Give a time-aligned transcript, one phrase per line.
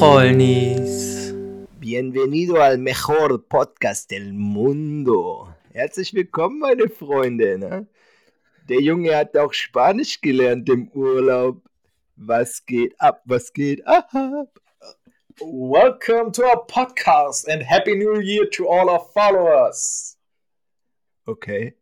[0.00, 1.34] Trollnis.
[1.78, 5.46] Bienvenido al mejor podcast del mundo.
[5.74, 7.58] Herzlich willkommen, meine Freunde.
[7.58, 7.86] Ne?
[8.70, 11.62] Der Junge hat auch Spanisch gelernt im Urlaub.
[12.16, 13.20] Was geht ab?
[13.26, 14.10] Was geht ab?
[15.38, 20.16] Welcome to our podcast and Happy New Year to all our followers.
[21.26, 21.76] Okay.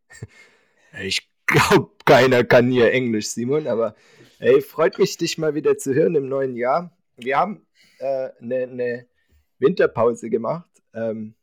[1.04, 3.94] Ich glaube, keiner kann hier Englisch, Simon, aber
[4.40, 6.90] hey, freut mich, dich mal wieder zu hören im neuen Jahr.
[7.16, 7.67] Wir haben
[7.98, 9.06] äh, ne, ne
[9.58, 10.70] Winterpause gemacht.
[10.94, 11.34] Ähm,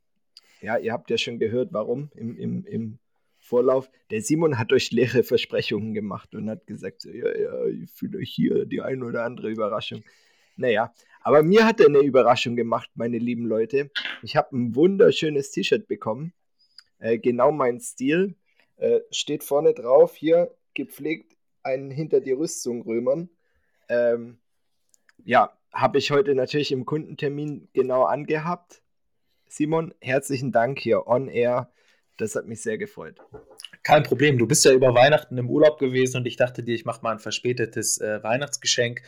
[0.61, 2.99] ja, ihr habt ja schon gehört, warum im, im, im
[3.39, 3.89] Vorlauf.
[4.09, 8.17] Der Simon hat euch leere Versprechungen gemacht und hat gesagt, so, ja, ja, ich fühle
[8.17, 10.03] euch hier die eine oder andere Überraschung.
[10.57, 13.91] Naja, aber mir hat er eine Überraschung gemacht, meine lieben Leute.
[14.23, 16.33] Ich habe ein wunderschönes T-Shirt bekommen.
[16.99, 18.35] Äh, genau mein Stil.
[18.77, 23.29] Äh, steht vorne drauf, hier gepflegt, einen hinter die Rüstung römern.
[23.90, 24.37] Ähm,
[25.23, 28.81] ja, habe ich heute natürlich im Kundentermin genau angehabt.
[29.48, 31.70] Simon, herzlichen Dank hier on air.
[32.18, 33.20] Das hat mich sehr gefreut.
[33.84, 34.37] Kein Problem.
[34.37, 37.12] Du bist ja über Weihnachten im Urlaub gewesen und ich dachte dir, ich mache mal
[37.12, 39.01] ein verspätetes äh, Weihnachtsgeschenk.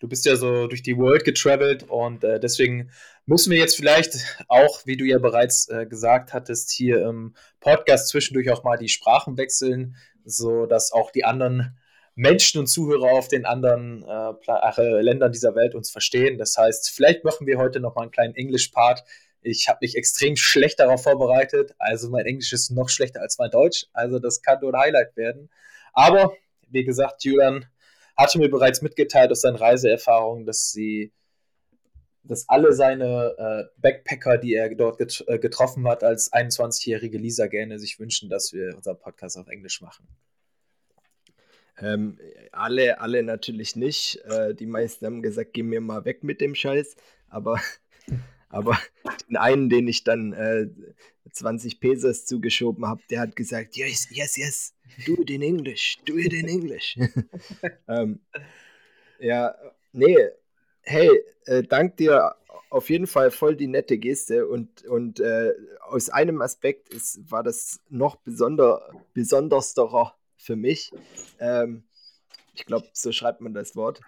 [0.00, 2.90] Du bist ja so durch die World getravelt und äh, deswegen
[3.24, 8.08] müssen wir jetzt vielleicht auch, wie du ja bereits äh, gesagt hattest, hier im Podcast
[8.08, 11.78] zwischendurch auch mal die Sprachen wechseln, sodass auch die anderen
[12.18, 16.36] Menschen und Zuhörer auf den anderen äh, äh, Ländern dieser Welt uns verstehen.
[16.36, 19.04] Das heißt, vielleicht machen wir heute noch mal einen kleinen English-Part.
[19.40, 21.76] Ich habe mich extrem schlecht darauf vorbereitet.
[21.78, 23.86] Also mein Englisch ist noch schlechter als mein Deutsch.
[23.92, 25.48] Also das kann nur ein Highlight werden.
[25.92, 26.34] Aber
[26.68, 27.66] wie gesagt, Julian
[28.16, 31.12] hatte mir bereits mitgeteilt aus seinen Reiseerfahrungen, dass sie,
[32.24, 37.46] dass alle seine äh, Backpacker, die er dort get äh, getroffen hat, als 21-jährige Lisa
[37.46, 40.08] gerne sich wünschen, dass wir unseren Podcast auf Englisch machen.
[41.80, 42.18] Ähm,
[42.52, 44.16] alle, alle natürlich nicht.
[44.24, 46.96] Äh, die meisten haben gesagt, geh mir mal weg mit dem Scheiß.
[47.28, 47.60] Aber,
[48.48, 48.78] aber
[49.28, 50.68] den einen, den ich dann äh,
[51.32, 54.74] 20 Pesos zugeschoben habe, der hat gesagt, yes, yes, yes,
[55.06, 56.96] do it in English, do it in English.
[57.88, 58.20] ähm,
[59.20, 59.54] ja,
[59.92, 60.16] nee,
[60.82, 61.10] hey,
[61.46, 62.34] äh, dank dir
[62.70, 65.52] auf jeden Fall voll die nette Geste und, und äh,
[65.82, 70.90] aus einem Aspekt ist, war das noch besonder, besondersterer für mich.
[71.38, 71.84] Ähm,
[72.54, 74.00] ich glaube, so schreibt man das Wort.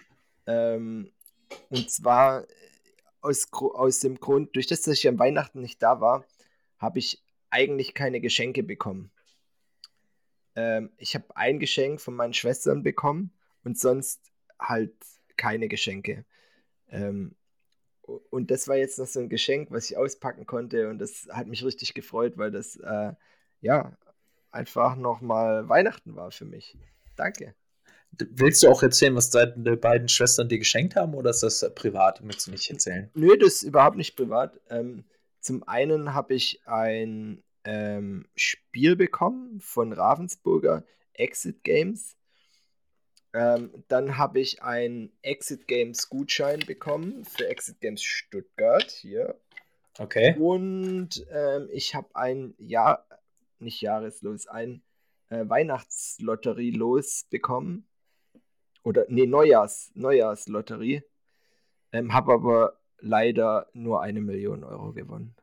[0.46, 1.12] Ähm,
[1.68, 2.46] und zwar
[3.20, 6.24] aus, aus dem Grund, durch das, dass ich an Weihnachten nicht da war,
[6.78, 9.10] habe ich eigentlich keine Geschenke bekommen.
[10.54, 13.32] Ähm, ich habe ein Geschenk von meinen Schwestern bekommen
[13.64, 14.20] und sonst
[14.58, 14.94] halt
[15.36, 16.24] keine Geschenke.
[16.88, 17.34] Ähm,
[18.30, 21.47] und das war jetzt noch so ein Geschenk, was ich auspacken konnte und das hat
[21.47, 23.12] mich richtig gefreut, weil das äh,
[23.60, 23.97] ja
[24.53, 26.77] einfach nochmal Weihnachten war für mich.
[27.16, 27.55] Danke.
[28.12, 32.22] Willst du auch erzählen, was deine beiden Schwestern dir geschenkt haben oder ist das privat?
[32.22, 33.10] Möchtest du nicht erzählen?
[33.15, 34.60] Nö, das ist überhaupt nicht privat.
[34.69, 35.05] Ähm,
[35.41, 40.84] zum einen habe ich ein ähm, Spiel bekommen von Ravensburger
[41.15, 42.16] Exit Games.
[43.33, 49.37] Ähm, dann habe ich einen Exit Games Gutschein bekommen für Exit Games Stuttgart hier.
[49.99, 50.34] Okay.
[50.39, 53.06] Und ähm, ich habe ein Jahr,
[53.60, 54.82] nicht Jahreslos, ein
[55.28, 57.87] äh, Weihnachtslotterie-Los bekommen.
[58.82, 61.03] Oder, nee, Neujahrs, Neujahrslotterie.
[61.93, 65.34] Ähm, habe aber leider nur eine Million Euro gewonnen.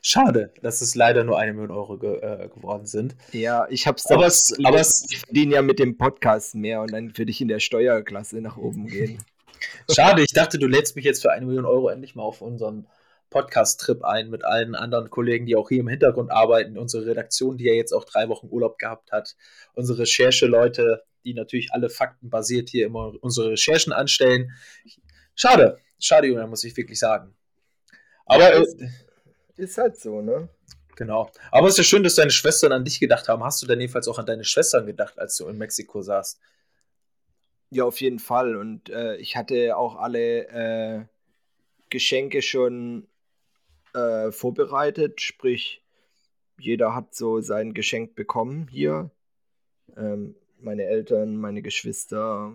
[0.00, 3.16] Schade, dass es leider nur eine Million Euro ge äh, geworden sind.
[3.32, 7.18] Ja, ich hab's aber es, aber es verdienen ja mit dem Podcast mehr und dann
[7.18, 9.18] würde ich in der Steuerklasse nach oben gehen.
[9.90, 12.86] Schade, ich dachte, du lädst mich jetzt für eine Million Euro endlich mal auf unseren
[13.30, 16.78] Podcast-Trip ein mit allen anderen Kollegen, die auch hier im Hintergrund arbeiten.
[16.78, 19.36] Unsere Redaktion, die ja jetzt auch drei Wochen Urlaub gehabt hat.
[19.74, 24.52] Unsere Recherche-Leute, die natürlich alle faktenbasiert hier immer unsere Recherchen anstellen.
[25.34, 27.34] Schade, schade, Julian, muss ich wirklich sagen.
[28.26, 28.76] Aber ja, ist,
[29.56, 30.48] ist, halt so, ne?
[30.96, 31.30] Genau.
[31.50, 33.44] Aber es ist ja schön, dass deine Schwestern an dich gedacht haben.
[33.44, 36.40] Hast du dann jedenfalls auch an deine Schwestern gedacht, als du in Mexiko saßt?
[37.70, 38.56] Ja, auf jeden Fall.
[38.56, 41.04] Und äh, ich hatte auch alle äh,
[41.90, 43.08] Geschenke schon
[43.96, 45.82] äh, vorbereitet, sprich,
[46.58, 49.10] jeder hat so sein Geschenk bekommen hier.
[49.96, 52.54] Ähm, meine Eltern, meine Geschwister,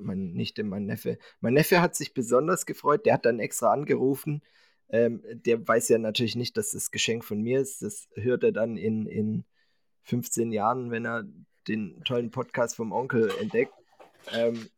[0.00, 1.18] meine Nichte, mein Neffe.
[1.40, 4.42] Mein Neffe hat sich besonders gefreut, der hat dann extra angerufen.
[4.88, 7.82] Ähm, der weiß ja natürlich nicht, dass das Geschenk von mir ist.
[7.82, 9.44] Das hört er dann in, in
[10.04, 11.24] 15 Jahren, wenn er
[11.68, 13.72] den tollen Podcast vom Onkel entdeckt.
[14.32, 14.68] Ähm,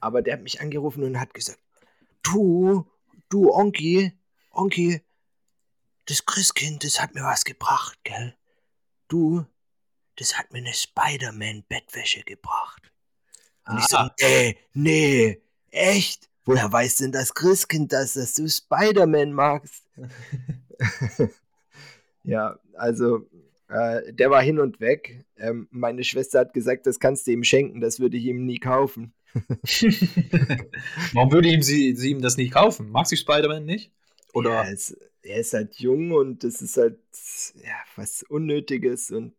[0.00, 1.60] aber der hat mich angerufen und hat gesagt,
[2.22, 2.86] du,
[3.28, 4.12] du Onki,
[4.54, 5.02] Onki,
[6.06, 8.36] das Christkind, das hat mir was gebracht, gell?
[9.08, 9.46] Du,
[10.16, 12.92] das hat mir eine Spider-Man-Bettwäsche gebracht.
[13.66, 13.78] Und ah.
[13.78, 16.28] ich so, nee, nee, echt?
[16.44, 19.84] woher weiß denn das Christkind das, dass du Spider-Man magst?
[22.22, 23.26] ja, also
[23.68, 25.24] äh, der war hin und weg.
[25.36, 28.58] Ähm, meine Schwester hat gesagt, das kannst du ihm schenken, das würde ich ihm nie
[28.58, 29.14] kaufen.
[31.12, 32.90] Warum würde ihm sie, sie ihm das nicht kaufen?
[32.90, 33.90] Mag sie Spider-Man nicht?
[34.34, 34.50] Oder?
[34.50, 36.98] Ja, es, er ist halt jung und das ist halt
[37.54, 39.34] ja, was Unnötiges und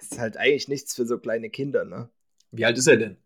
[0.00, 2.08] es ist halt eigentlich nichts für so kleine Kinder, ne?
[2.50, 3.16] Wie alt ist er denn?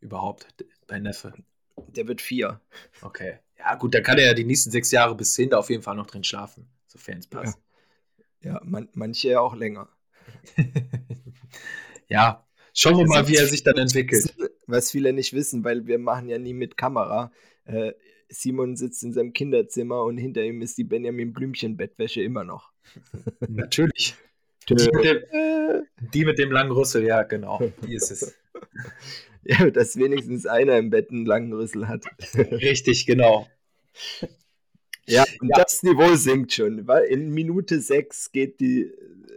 [0.00, 0.46] Überhaupt,
[0.86, 1.32] dein Neffe?
[1.76, 2.60] Der wird vier.
[3.02, 3.38] Okay.
[3.58, 5.82] Ja, gut, dann kann er ja die nächsten sechs Jahre bis zehn da auf jeden
[5.82, 7.58] Fall noch drin schlafen, sofern es passt.
[8.40, 9.88] Ja, ja man, manche auch länger.
[12.08, 14.34] ja, schauen wir mal, wie er sich dann entwickelt.
[14.66, 17.32] Was viele nicht wissen, weil wir machen ja nie mit Kamera.
[17.64, 17.92] Äh,
[18.32, 22.72] Simon sitzt in seinem Kinderzimmer und hinter ihm ist die Benjamin Blümchen-Bettwäsche immer noch.
[23.48, 24.16] Natürlich.
[24.68, 27.60] Die mit, dem, die mit, dem, langen Rüssel, ja, genau.
[27.84, 28.34] Die ist es.
[29.44, 32.04] Ja, dass wenigstens einer im Bett einen langen Rüssel hat.
[32.36, 33.48] Richtig, genau.
[35.04, 35.56] Ja, und ja.
[35.60, 38.92] das Niveau sinkt schon, weil in Minute 6 geht die,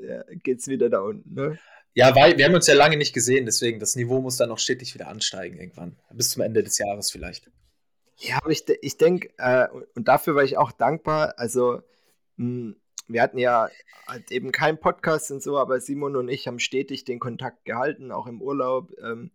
[0.08, 1.58] ja, geht's wieder da unten, ne?
[1.96, 4.60] Ja, weil wir haben uns ja lange nicht gesehen, deswegen das Niveau muss dann noch
[4.60, 5.98] stetig wieder ansteigen irgendwann.
[6.14, 7.50] Bis zum Ende des Jahres vielleicht.
[8.18, 11.34] Ja, aber ich, ich denke, äh, und dafür war ich auch dankbar.
[11.38, 11.82] Also,
[12.38, 12.76] mh, hm,
[13.08, 13.70] wir hatten ja
[14.08, 18.12] halt eben keinen Podcast und so, aber Simon und ich haben stetig den Kontakt gehalten,
[18.12, 18.92] auch im Urlaub.
[19.02, 19.32] Ähm,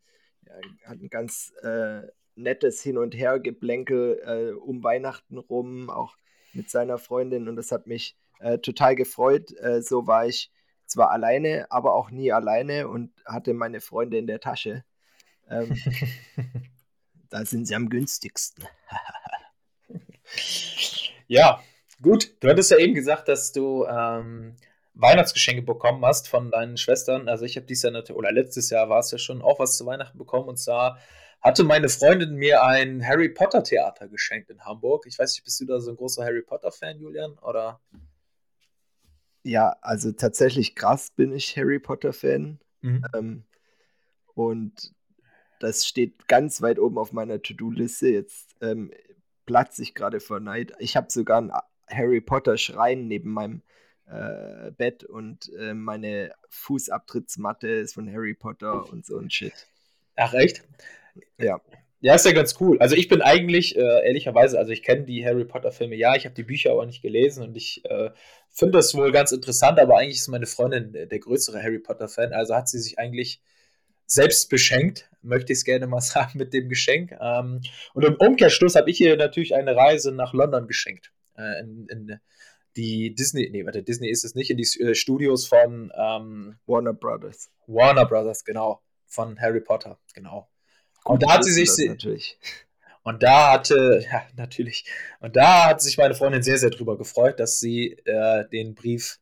[0.46, 2.02] ja, hatten ganz äh,
[2.34, 6.16] nettes Hin- und Hergeblänkel äh, um Weihnachten rum, auch
[6.52, 9.52] mit seiner Freundin und das hat mich äh, total gefreut.
[9.58, 10.50] Äh, so war ich
[10.86, 14.84] zwar alleine, aber auch nie alleine und hatte meine Freunde in der Tasche.
[15.48, 15.76] Ähm,
[17.30, 18.66] da sind sie am günstigsten.
[21.28, 21.62] ja,
[22.02, 22.34] gut.
[22.40, 24.56] Du hattest ja eben gesagt, dass du ähm,
[24.94, 27.28] Weihnachtsgeschenke bekommen hast von deinen Schwestern.
[27.28, 29.76] Also ich habe dieses Jahr natürlich, oder letztes Jahr war es ja schon auch was
[29.76, 30.98] zu Weihnachten bekommen und zwar
[31.40, 35.06] hatte meine Freundin mir ein Harry Potter Theater geschenkt in Hamburg.
[35.06, 37.38] Ich weiß nicht, bist du da so ein großer Harry Potter Fan, Julian?
[37.38, 37.80] Oder?
[39.42, 42.60] Ja, also tatsächlich krass bin ich Harry Potter-Fan.
[42.82, 43.04] Mhm.
[43.14, 43.44] Ähm,
[44.34, 44.92] und
[45.60, 48.08] das steht ganz weit oben auf meiner To-Do-Liste.
[48.08, 48.90] Jetzt ähm,
[49.46, 50.72] platze ich gerade vor Neid.
[50.78, 51.52] Ich habe sogar einen
[51.88, 53.62] Harry Potter-Schrein neben meinem
[54.06, 59.52] äh, Bett und äh, meine Fußabtrittsmatte ist von Harry Potter und so ein Shit.
[60.16, 60.62] Ach, echt?
[61.38, 61.60] Ja.
[62.02, 62.78] Ja, ist ja ganz cool.
[62.78, 66.34] Also ich bin eigentlich, äh, ehrlicherweise, also ich kenne die Harry Potter-Filme, ja, ich habe
[66.34, 68.10] die Bücher aber nicht gelesen und ich äh,
[68.48, 72.32] finde das wohl ganz interessant, aber eigentlich ist meine Freundin der, der größere Harry Potter-Fan,
[72.32, 73.42] also hat sie sich eigentlich
[74.06, 77.12] selbst beschenkt, möchte ich es gerne mal sagen, mit dem Geschenk.
[77.20, 77.60] Ähm,
[77.94, 81.12] und im Umkehrschluss habe ich ihr natürlich eine Reise nach London geschenkt.
[81.36, 82.20] Äh, in, in,
[82.76, 86.92] die Disney, nee, warte, Disney ist es nicht, in die äh, Studios von ähm, Warner
[86.92, 87.50] Brothers.
[87.66, 88.82] Warner Brothers, genau.
[89.06, 90.48] Von Harry Potter, genau.
[91.04, 91.88] Und da hat sie sich.
[91.88, 92.38] Natürlich.
[93.02, 94.84] Und da hatte, ja, natürlich.
[95.20, 99.18] Und da hat sich meine Freundin sehr, sehr drüber gefreut, dass sie äh, den Brief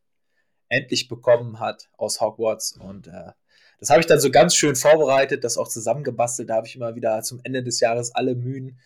[0.67, 2.73] endlich bekommen hat aus Hogwarts.
[2.77, 3.31] Und äh,
[3.79, 6.49] das habe ich dann so ganz schön vorbereitet, das auch zusammengebastelt.
[6.49, 8.79] Da habe ich immer wieder zum Ende des Jahres alle Mühen,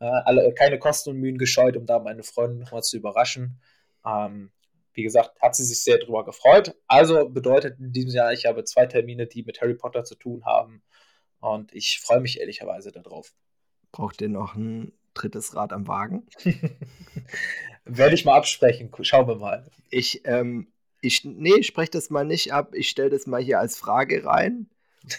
[0.00, 3.60] äh, alle, keine Kosten und Mühen gescheut, um da meine Freundin nochmal zu überraschen.
[4.04, 4.50] Ähm,
[4.92, 6.74] wie gesagt, hat sie sich sehr drüber gefreut.
[6.86, 10.44] Also bedeutet in diesem Jahr, ich habe zwei Termine, die mit Harry Potter zu tun
[10.44, 10.82] haben.
[11.40, 13.34] Und ich freue mich ehrlicherweise darauf.
[13.92, 16.26] Braucht ihr noch ein drittes Rad am Wagen?
[17.84, 18.90] Werde ich mal absprechen.
[19.02, 19.70] Schauen wir mal.
[19.90, 20.72] Ich, ähm,
[21.06, 22.74] ich, nee, spreche das mal nicht ab.
[22.74, 24.68] Ich stelle das mal hier als Frage rein.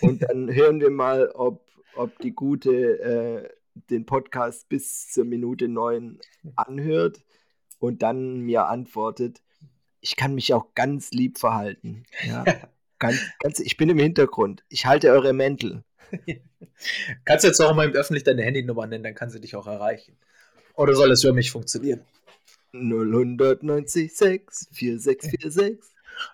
[0.01, 1.65] Und dann hören wir mal, ob,
[1.95, 3.49] ob die Gute äh,
[3.89, 6.19] den Podcast bis zur Minute 9
[6.55, 7.21] anhört
[7.79, 9.41] und dann mir antwortet.
[10.01, 12.03] Ich kann mich auch ganz lieb verhalten.
[12.25, 12.43] Ja.
[12.99, 14.63] ganz, ganz, ich bin im Hintergrund.
[14.69, 15.83] Ich halte eure Mäntel.
[17.25, 20.17] Kannst du jetzt auch mal öffentlich deine Handynummer nennen, dann kann sie dich auch erreichen.
[20.75, 22.01] Oder soll es für mich funktionieren?
[22.73, 24.11] 0196
[24.71, 25.79] 4646.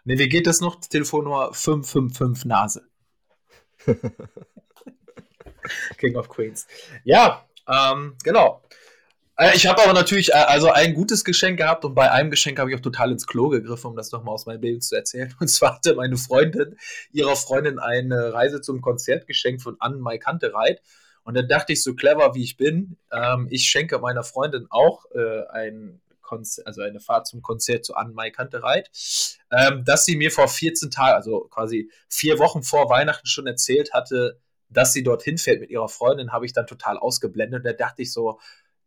[0.06, 0.80] Ne, wie geht das noch?
[0.80, 2.88] Telefonnummer 555 Nase.
[5.98, 6.68] King of Queens.
[7.04, 8.62] Ja, ähm, genau.
[9.38, 12.60] Äh, ich habe aber natürlich äh, also ein gutes Geschenk gehabt und bei einem Geschenk
[12.60, 15.34] habe ich auch total ins Klo gegriffen, um das nochmal aus meinem Leben zu erzählen.
[15.40, 16.78] Und zwar hatte meine Freundin
[17.12, 20.82] ihrer Freundin eine Reise zum Konzert geschenkt von Anne Mai Kantereit.
[21.24, 25.06] Und dann dachte ich, so clever wie ich bin, ähm, ich schenke meiner Freundin auch
[25.12, 26.02] äh, ein
[26.34, 28.90] Konzert, also eine Fahrt zum Konzert zu Anne Mai Kantereit,
[29.52, 33.94] ähm, dass sie mir vor 14 Tagen, also quasi vier Wochen vor Weihnachten schon erzählt
[33.94, 37.60] hatte, dass sie dorthin fährt mit ihrer Freundin, habe ich dann total ausgeblendet.
[37.60, 38.40] Und da dachte ich so,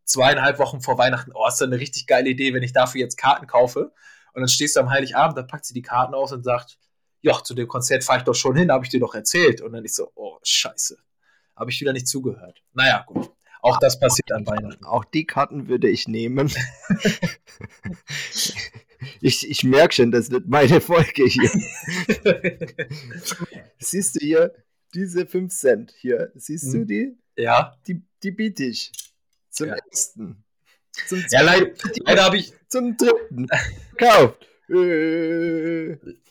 [0.05, 3.17] zweieinhalb Wochen vor Weihnachten, oh, ist das eine richtig geile Idee, wenn ich dafür jetzt
[3.17, 3.93] Karten kaufe.
[4.33, 6.79] Und dann stehst du am Heiligabend, dann packt sie die Karten aus und sagt,
[7.23, 9.61] ja, zu dem Konzert fahre ich doch schon hin, habe ich dir doch erzählt.
[9.61, 10.99] Und dann ich so, oh, scheiße.
[11.57, 12.63] Habe ich wieder nicht zugehört.
[12.75, 13.31] Naja, gut.
[13.63, 14.85] Auch das passiert an Weihnachten.
[14.85, 16.51] Auch die Karten würde ich nehmen.
[19.21, 21.51] ich, ich merke schon, das wird meine Folge hier.
[23.79, 24.55] Siehst du hier
[24.95, 26.33] diese 5 Cent hier?
[26.35, 26.87] Siehst du hm.
[26.87, 27.19] die?
[27.37, 27.77] Ja.
[27.87, 28.93] Die, die biete ich.
[29.51, 29.75] Zum ja.
[29.75, 30.45] ersten.
[31.07, 31.71] Zum ja, leider,
[32.05, 32.53] leider habe ich.
[32.69, 33.47] Zum dritten.
[33.99, 34.47] Kauft.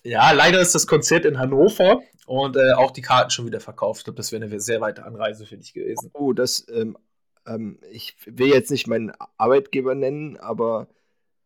[0.03, 3.99] Ja, leider ist das Konzert in Hannover und äh, auch die Karten schon wieder verkauft.
[3.99, 6.11] Ich glaube, das wäre eine sehr weite Anreise für dich gewesen.
[6.13, 6.97] Oh, das, ähm,
[7.45, 10.87] ähm, ich will jetzt nicht meinen Arbeitgeber nennen, aber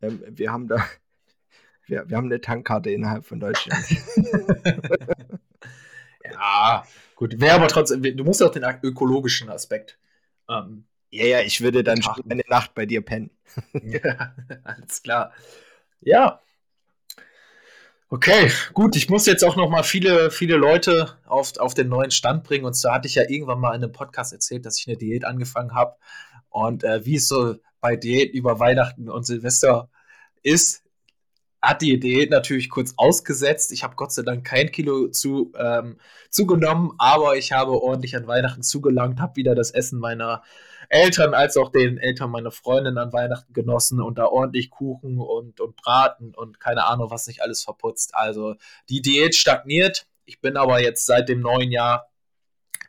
[0.01, 0.77] ähm, wir haben da,
[1.87, 3.83] wir, wir haben eine Tankkarte innerhalb von Deutschland.
[6.23, 6.83] ja,
[7.15, 9.99] gut, wäre aber trotzdem, du musst auch den ökologischen Aspekt.
[10.49, 13.31] Ähm, ja, ja, ich würde dann eine Nacht bei dir pennen.
[13.73, 15.33] ja, alles klar.
[16.01, 16.41] Ja,
[18.11, 22.09] Okay, gut, ich muss jetzt auch noch mal viele, viele Leute auf, auf den neuen
[22.09, 22.65] Stand bringen.
[22.65, 25.25] Und zwar hatte ich ja irgendwann mal in einem Podcast erzählt, dass ich eine Diät
[25.25, 25.95] angefangen habe.
[26.49, 29.89] Und äh, wie es so bei Diät über Weihnachten und Silvester
[30.41, 30.81] ist,
[31.61, 33.71] hat die Diät natürlich kurz ausgesetzt.
[33.71, 35.97] Ich habe Gott sei Dank kein Kilo zu, ähm,
[36.29, 40.41] zugenommen, aber ich habe ordentlich an Weihnachten zugelangt, habe wieder das Essen meiner
[40.89, 45.59] Eltern als auch den Eltern meiner Freundin an Weihnachten genossen und da ordentlich Kuchen und,
[45.61, 48.15] und Braten und keine Ahnung, was nicht alles verputzt.
[48.15, 48.55] Also
[48.89, 50.07] die Diät stagniert.
[50.25, 52.08] Ich bin aber jetzt seit dem neuen Jahr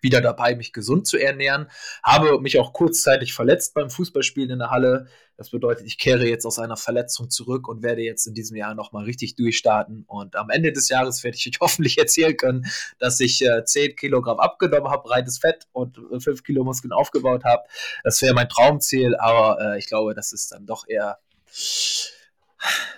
[0.01, 1.71] wieder dabei, mich gesund zu ernähren.
[2.03, 5.07] Habe mich auch kurzzeitig verletzt beim Fußballspielen in der Halle.
[5.37, 8.75] Das bedeutet, ich kehre jetzt aus einer Verletzung zurück und werde jetzt in diesem Jahr
[8.75, 10.05] nochmal richtig durchstarten.
[10.07, 12.67] Und am Ende des Jahres werde ich euch hoffentlich erzählen können,
[12.99, 17.45] dass ich äh, 10 Kilogramm abgenommen habe, reines Fett und äh, 5 Kilo Muskeln aufgebaut
[17.45, 17.63] habe.
[18.05, 21.19] Das wäre mein Traumziel, aber äh, ich glaube, das ist dann doch eher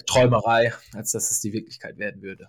[0.06, 2.48] Träumerei, als dass es die Wirklichkeit werden würde.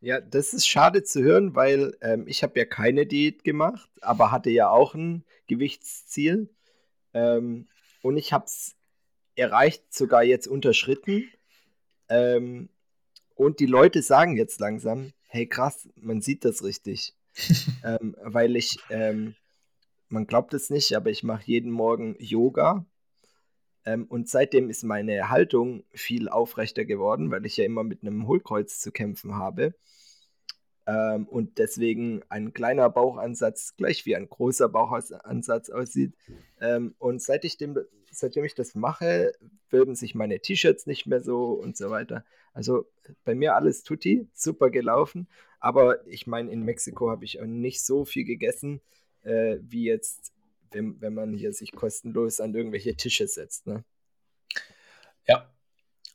[0.00, 4.30] Ja, das ist schade zu hören, weil ähm, ich habe ja keine Diät gemacht, aber
[4.30, 6.48] hatte ja auch ein Gewichtsziel.
[7.14, 7.66] Ähm,
[8.02, 8.76] und ich habe es
[9.34, 11.28] erreicht, sogar jetzt unterschritten.
[12.08, 12.68] Ähm,
[13.34, 17.14] und die Leute sagen jetzt langsam, hey krass, man sieht das richtig.
[17.84, 19.34] ähm, weil ich, ähm,
[20.08, 22.84] man glaubt es nicht, aber ich mache jeden Morgen Yoga.
[23.88, 28.26] Ähm, und seitdem ist meine Haltung viel aufrechter geworden, weil ich ja immer mit einem
[28.26, 29.74] Hohlkreuz zu kämpfen habe.
[30.86, 36.12] Ähm, und deswegen ein kleiner Bauchansatz gleich wie ein großer Bauchansatz aussieht.
[36.60, 37.78] Ähm, und seit ich dem,
[38.10, 39.32] seitdem ich das mache,
[39.70, 42.26] wölben sich meine T-Shirts nicht mehr so und so weiter.
[42.52, 42.84] Also
[43.24, 45.28] bei mir alles tutti, super gelaufen.
[45.60, 48.82] Aber ich meine, in Mexiko habe ich auch nicht so viel gegessen,
[49.22, 50.32] äh, wie jetzt,
[50.72, 53.66] wenn, wenn man hier sich kostenlos an irgendwelche Tische setzt.
[53.66, 53.84] Ne?
[55.26, 55.50] Ja.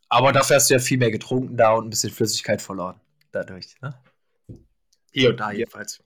[0.09, 2.99] Aber dafür hast du ja viel mehr getrunken da und ein bisschen Flüssigkeit verloren.
[3.31, 3.99] Dadurch, ne?
[5.11, 6.03] Hier und da jedenfalls.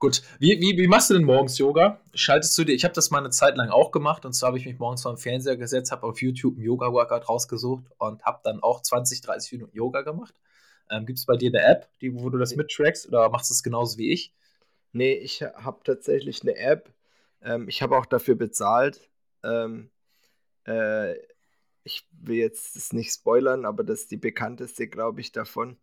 [0.00, 2.00] Gut, wie, wie, wie machst du denn morgens Yoga?
[2.14, 4.58] Schaltest du dir, ich habe das mal eine Zeit lang auch gemacht und zwar habe
[4.58, 8.38] ich mich morgens vor den Fernseher gesetzt, habe auf YouTube einen Yoga-Workout rausgesucht und habe
[8.44, 10.34] dann auch 20, 30 Minuten Yoga gemacht.
[10.88, 13.54] Ähm, Gibt es bei dir eine App, die, wo du das mittrackst oder machst du
[13.54, 14.32] es genauso wie ich?
[14.92, 16.92] Nee, ich habe tatsächlich eine App.
[17.42, 19.08] Ähm, ich habe auch dafür bezahlt.
[19.42, 19.90] Ähm,
[20.66, 21.14] äh,
[21.84, 25.78] ich will jetzt das nicht spoilern, aber das ist die bekannteste, glaube ich, davon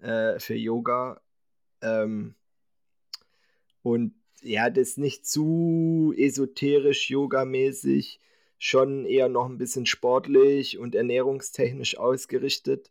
[0.00, 1.20] äh, für Yoga.
[1.80, 2.34] Ähm,
[3.82, 8.20] und ja, das ist nicht zu esoterisch yogamäßig,
[8.58, 12.90] schon eher noch ein bisschen sportlich und ernährungstechnisch ausgerichtet.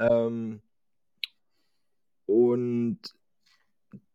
[0.00, 0.62] Ähm,
[2.26, 2.98] und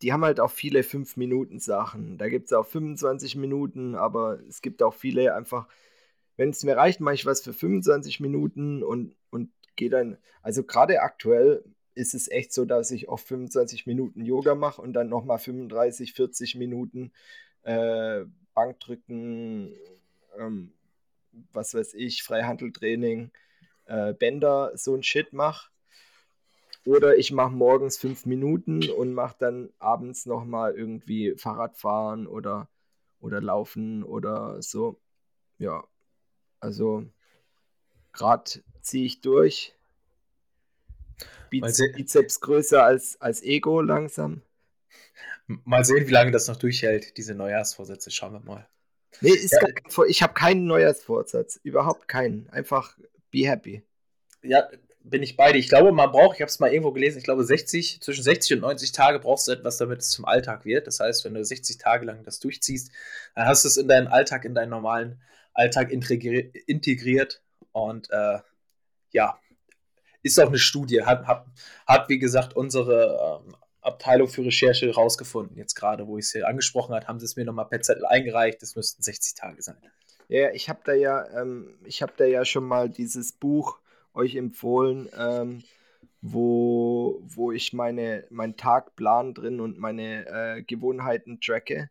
[0.02, 2.18] die haben halt auch viele 5-Minuten-Sachen.
[2.18, 5.68] Da gibt es auch 25 Minuten, aber es gibt auch viele einfach,
[6.38, 10.64] wenn es mir reicht, mache ich was für 25 Minuten und, und gehe dann, also
[10.64, 15.10] gerade aktuell ist es echt so, dass ich oft 25 Minuten Yoga mache und dann
[15.10, 17.12] nochmal 35, 40 Minuten
[17.64, 18.24] äh,
[18.54, 19.74] Bankdrücken,
[20.38, 20.74] ähm,
[21.54, 23.32] was weiß ich, Freihandeltraining,
[23.86, 25.71] äh, Bänder, so ein Shit mache.
[26.86, 32.70] Oder ich mache morgens fünf Minuten und mache dann abends nochmal irgendwie Fahrradfahren oder,
[33.20, 35.00] oder Laufen oder so.
[35.60, 35.84] Ja,
[36.60, 37.06] also
[38.14, 39.74] gerade ziehe ich durch.
[41.52, 44.42] Bizeps, Bizeps größer als, als Ego langsam.
[45.66, 48.10] Mal sehen, wie lange das noch durchhält, diese Neujahrsvorsätze.
[48.10, 48.68] Schauen wir mal.
[49.20, 49.60] Nee, ja.
[49.60, 51.60] kein, ich habe keinen Neujahrsvorsatz.
[51.64, 52.50] Überhaupt keinen.
[52.50, 52.98] Einfach
[53.30, 53.84] be happy.
[54.42, 54.70] Ja,
[55.04, 55.58] bin ich beide.
[55.58, 58.58] Ich glaube, man braucht, ich habe es mal irgendwo gelesen, ich glaube, 60, zwischen 60
[58.58, 60.88] und 90 Tage brauchst du etwas, damit es zum Alltag wird.
[60.88, 62.92] Das heißt, wenn du 60 Tage lang das durchziehst,
[63.36, 65.22] dann hast du es in deinen Alltag, in deinen normalen
[65.54, 67.42] Alltag integriert.
[67.72, 68.40] Und äh,
[69.12, 69.40] ja,
[70.24, 71.46] ist auch eine Studie, hat, hat,
[71.88, 75.58] hat wie gesagt unsere ähm, Abteilung für Recherche rausgefunden.
[75.58, 78.06] Jetzt gerade, wo ich es hier angesprochen habe, haben sie es mir nochmal per Zettel
[78.06, 78.62] eingereicht.
[78.62, 79.78] Das müssten 60 Tage sein.
[80.28, 83.80] Ja, ich habe da ja, ähm, ich habe da ja schon mal dieses Buch
[84.14, 85.64] euch empfohlen, ähm,
[86.22, 91.90] wo, wo ich meine, meinen Tagplan drin und meine äh, Gewohnheiten tracke.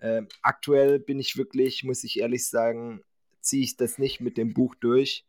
[0.00, 3.02] Ähm, aktuell bin ich wirklich, muss ich ehrlich sagen,
[3.40, 5.26] ziehe ich das nicht mit dem Buch durch.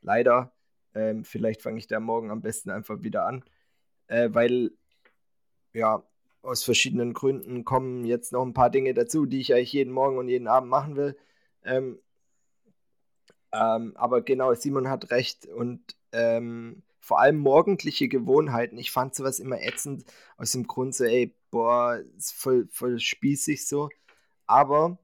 [0.00, 0.52] Leider.
[0.94, 3.44] Ähm, vielleicht fange ich da morgen am besten einfach wieder an.
[4.08, 4.72] Äh, weil,
[5.72, 6.04] ja,
[6.42, 10.18] aus verschiedenen Gründen kommen jetzt noch ein paar Dinge dazu, die ich eigentlich jeden Morgen
[10.18, 11.16] und jeden Abend machen will.
[11.64, 11.98] Ähm,
[13.52, 15.46] ähm, aber genau, Simon hat recht.
[15.46, 15.80] Und
[16.12, 18.78] ähm, vor allem morgendliche Gewohnheiten.
[18.78, 20.04] Ich fand sowas immer ätzend
[20.36, 23.90] aus dem Grund so, ey, boah, ist voll, voll spießig so.
[24.46, 24.98] Aber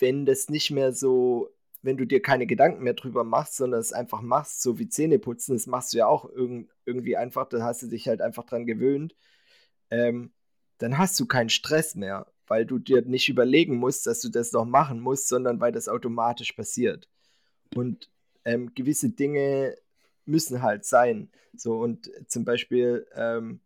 [0.00, 1.50] wenn das nicht mehr so,
[1.82, 5.54] wenn du dir keine Gedanken mehr drüber machst, sondern es einfach machst, so wie Zähneputzen,
[5.54, 8.66] das machst du ja auch irg irgendwie einfach, da hast du dich halt einfach dran
[8.66, 9.14] gewöhnt,
[9.90, 10.32] ähm,
[10.78, 14.52] dann hast du keinen Stress mehr, weil du dir nicht überlegen musst, dass du das
[14.52, 17.08] noch machen musst, sondern weil das automatisch passiert.
[17.74, 18.10] Und
[18.44, 19.76] ähm, gewisse Dinge
[20.26, 21.30] müssen halt sein.
[21.56, 23.60] So und zum Beispiel, ähm,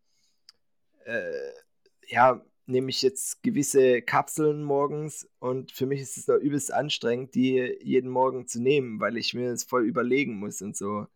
[1.05, 1.33] äh,
[2.09, 7.35] ja, nehme ich jetzt gewisse Kapseln morgens und für mich ist es noch übelst anstrengend,
[7.35, 11.07] die jeden Morgen zu nehmen, weil ich mir das voll überlegen muss und so.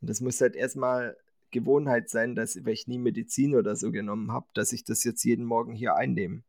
[0.00, 1.16] Und das muss halt erstmal
[1.50, 5.24] Gewohnheit sein, dass, weil ich nie Medizin oder so genommen habe, dass ich das jetzt
[5.24, 6.42] jeden Morgen hier einnehme.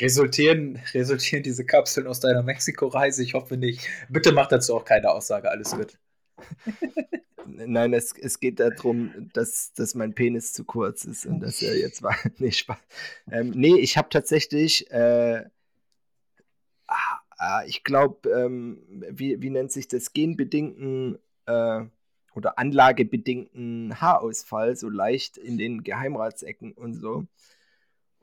[0.00, 3.22] Resultieren, resultieren diese Kapseln aus deiner Mexiko-Reise?
[3.22, 3.88] Ich hoffe nicht.
[4.08, 5.98] Bitte mach dazu auch keine Aussage, alles gut.
[7.46, 11.76] Nein, es, es geht darum, dass, dass mein Penis zu kurz ist und dass er
[11.78, 12.16] jetzt war.
[12.38, 12.78] nee, Spaß.
[13.30, 15.44] Ähm, nee, ich habe tatsächlich, äh,
[16.88, 21.82] ah, ah, ich glaube, ähm, wie, wie nennt sich das, genbedingten äh,
[22.34, 27.26] oder anlagebedingten Haarausfall, so leicht in den Geheimratsecken und so.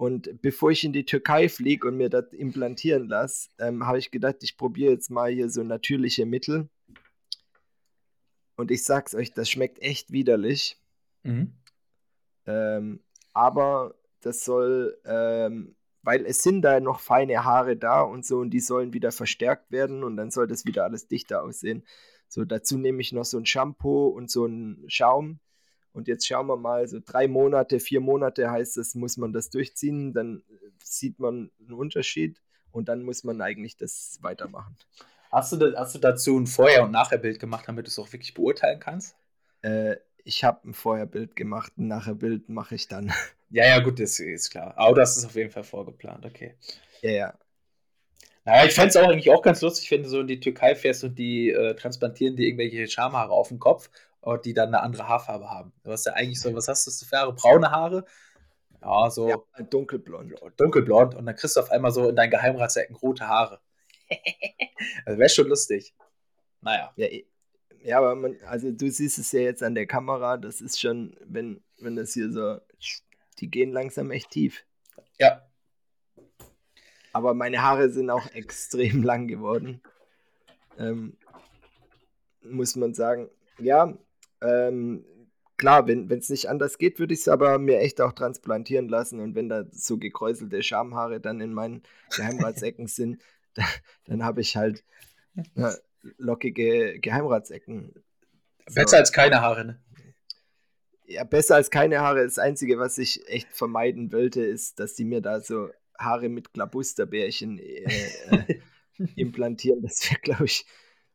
[0.02, 4.10] Und bevor ich in die Türkei fliege und mir das implantieren lasse, ähm, habe ich
[4.10, 6.70] gedacht, ich probiere jetzt mal hier so natürliche Mittel.
[8.56, 10.80] Und ich sag's euch, das schmeckt echt widerlich.
[11.22, 11.54] Mhm.
[12.48, 13.02] Ähm,
[13.34, 18.50] aber das soll, ähm, weil es sind da noch feine Haare da und so und
[18.50, 21.86] die sollen wieder verstärkt werden und dann soll das wieder alles dichter aussehen.
[22.28, 25.40] So, dazu nehme ich noch so ein Shampoo und so einen Schaum
[25.94, 29.50] und jetzt schauen wir mal, so drei Monate, vier Monate heißt es, muss man das
[29.50, 30.44] durchziehen, dann
[30.84, 34.76] sieht man einen Unterschied und dann muss man eigentlich das weitermachen.
[35.32, 38.34] Hast du, hast du dazu ein Vorher- und Nachherbild gemacht, damit du es auch wirklich
[38.34, 39.16] beurteilen kannst?
[39.62, 43.12] Äh, ich habe ein Vorherbild gemacht, ein Nachherbild mache ich dann.
[43.54, 44.74] Ja, ja, gut, das ist klar.
[44.78, 46.56] Aber das ist auf jeden Fall vorgeplant, okay.
[47.02, 47.40] Ja, ja.
[48.46, 50.74] Naja, ich fände es auch eigentlich auch ganz lustig, wenn du so in die Türkei
[50.74, 53.90] fährst und die äh, transplantieren dir irgendwelche Schamhaare auf den Kopf
[54.22, 55.74] und die dann eine andere Haarfarbe haben.
[55.84, 57.34] Du hast ja eigentlich so, was hast du für Haare?
[57.34, 58.06] Braune Haare?
[58.82, 59.30] Ja, so.
[59.30, 60.34] Ja, dunkelblond.
[60.58, 61.16] Dunkelblond.
[61.16, 63.60] Und dann kriegst du auf einmal so in deinen Geheimratsecken rote Haare.
[65.06, 65.94] also wäre schon lustig.
[66.62, 66.92] Naja.
[66.96, 67.08] Ja,
[67.84, 71.16] ja aber man, also du siehst es ja jetzt an der Kamera, das ist schon,
[71.26, 72.60] wenn, wenn das hier so,
[73.40, 74.66] die gehen langsam echt tief.
[75.20, 75.48] Ja.
[77.14, 79.82] Aber meine Haare sind auch extrem lang geworden.
[80.78, 81.18] Ähm,
[82.42, 83.30] muss man sagen.
[83.60, 83.96] Ja,
[84.42, 85.06] ähm,
[85.62, 89.20] klar, wenn es nicht anders geht, würde ich es aber mir echt auch transplantieren lassen.
[89.20, 91.84] Und wenn da so gekräuselte Schamhaare dann in meinen
[92.16, 93.22] Geheimratsecken sind,
[93.54, 93.64] da,
[94.06, 94.84] dann habe ich halt
[95.54, 95.74] na,
[96.18, 97.94] lockige Geheimratsecken.
[98.66, 98.98] Besser so.
[98.98, 99.82] als keine Haare, ne?
[101.06, 102.24] Ja, besser als keine Haare.
[102.24, 106.54] Das Einzige, was ich echt vermeiden wollte, ist, dass die mir da so Haare mit
[106.54, 108.60] Klabusterbärchen äh, äh,
[109.16, 109.84] implantieren.
[109.84, 110.66] Das wäre, glaube ich,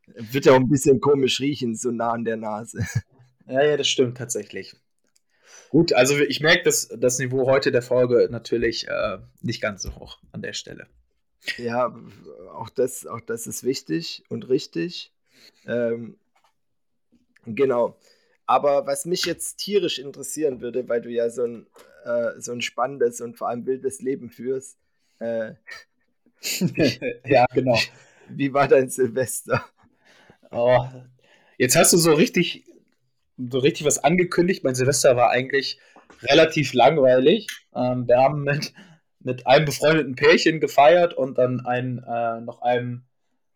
[0.05, 2.85] wird ja auch ein bisschen komisch riechen, so nah an der Nase.
[3.47, 4.75] Ja, ja, das stimmt tatsächlich.
[5.69, 9.95] Gut, also ich merke, dass das Niveau heute der Folge natürlich äh, nicht ganz so
[9.95, 10.87] hoch an der Stelle.
[11.57, 11.95] Ja,
[12.53, 15.13] auch das, auch das ist wichtig und richtig.
[15.65, 16.17] Ähm,
[17.45, 17.97] genau.
[18.45, 21.67] Aber was mich jetzt tierisch interessieren würde, weil du ja so ein,
[22.05, 24.77] äh, so ein spannendes und vor allem wildes Leben führst.
[25.19, 25.53] Äh,
[27.25, 27.77] ja, genau.
[28.29, 29.65] Wie war dein Silvester?
[30.51, 30.85] Oh,
[31.57, 32.65] jetzt hast du so richtig,
[33.37, 34.63] so richtig was angekündigt.
[34.63, 35.79] Mein Silvester war eigentlich
[36.23, 37.47] relativ langweilig.
[37.75, 38.73] Ähm, wir haben mit,
[39.19, 43.03] mit einem befreundeten Pärchen gefeiert und dann ein, äh, noch einem.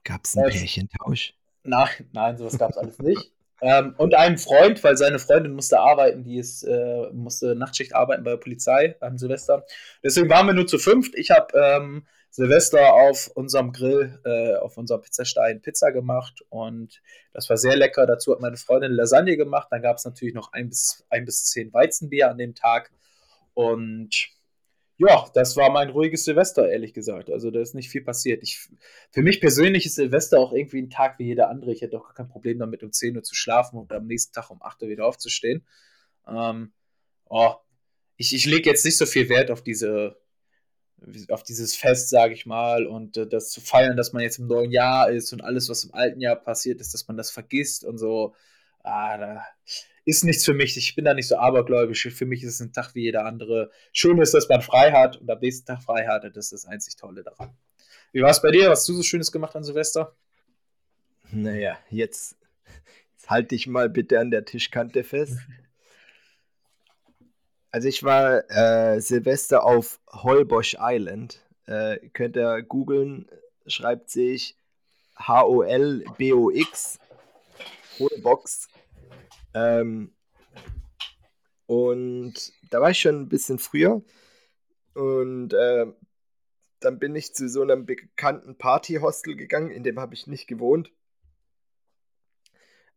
[0.03, 1.33] Gab es einen äh, Pärchentausch?
[1.63, 3.31] Nein, nein, sowas gab es alles nicht.
[3.63, 8.23] Ähm, und einem Freund, weil seine Freundin musste arbeiten, die ist, äh, musste Nachtschicht arbeiten
[8.23, 9.67] bei der Polizei am Silvester.
[10.03, 11.13] Deswegen waren wir nur zu fünft.
[11.13, 17.01] Ich habe ähm, Silvester auf unserem Grill, äh, auf unserem Pizzastein Pizza gemacht und
[17.33, 18.07] das war sehr lecker.
[18.07, 19.67] Dazu hat meine Freundin Lasagne gemacht.
[19.69, 22.91] Dann gab es natürlich noch ein bis, ein bis zehn Weizenbier an dem Tag
[23.53, 24.29] und
[24.97, 27.29] ja, das war mein ruhiges Silvester, ehrlich gesagt.
[27.31, 28.43] Also da ist nicht viel passiert.
[28.43, 28.69] Ich,
[29.09, 31.73] für mich persönlich ist Silvester auch irgendwie ein Tag wie jeder andere.
[31.73, 34.51] Ich hätte auch kein Problem damit, um 10 Uhr zu schlafen und am nächsten Tag
[34.51, 35.65] um 8 Uhr wieder aufzustehen.
[36.27, 36.71] Ähm,
[37.25, 37.55] oh,
[38.15, 40.17] ich, ich lege jetzt nicht so viel Wert auf diese
[41.29, 44.47] auf dieses Fest, sage ich mal, und äh, das zu feiern, dass man jetzt im
[44.47, 47.83] neuen Jahr ist und alles, was im alten Jahr passiert ist, dass man das vergisst
[47.83, 48.35] und so.
[48.83, 49.45] Ah, da
[50.05, 50.77] ist nichts für mich.
[50.77, 52.07] Ich bin da nicht so abergläubisch.
[52.09, 53.71] Für mich ist es ein Tag wie jeder andere.
[53.93, 56.23] Schön ist, dass man frei hat und am nächsten Tag frei hat.
[56.23, 57.55] Das ist das einzig Tolle daran.
[58.11, 58.69] Wie war es bei dir?
[58.69, 60.15] Was hast du so Schönes gemacht an Silvester?
[61.31, 62.35] Naja, jetzt,
[63.13, 65.37] jetzt halte dich mal bitte an der Tischkante fest.
[67.71, 71.41] Also ich war äh, Silvester auf Holbox Island.
[71.67, 73.29] Äh, könnt ihr googeln,
[73.65, 74.57] schreibt sich
[75.15, 76.99] H-O-L-B-O-X.
[77.97, 78.67] Holbox.
[79.53, 80.13] Ähm,
[81.65, 82.33] und
[82.69, 84.01] da war ich schon ein bisschen früher.
[84.93, 85.85] Und äh,
[86.81, 90.91] dann bin ich zu so einem bekannten Partyhostel gegangen, in dem habe ich nicht gewohnt.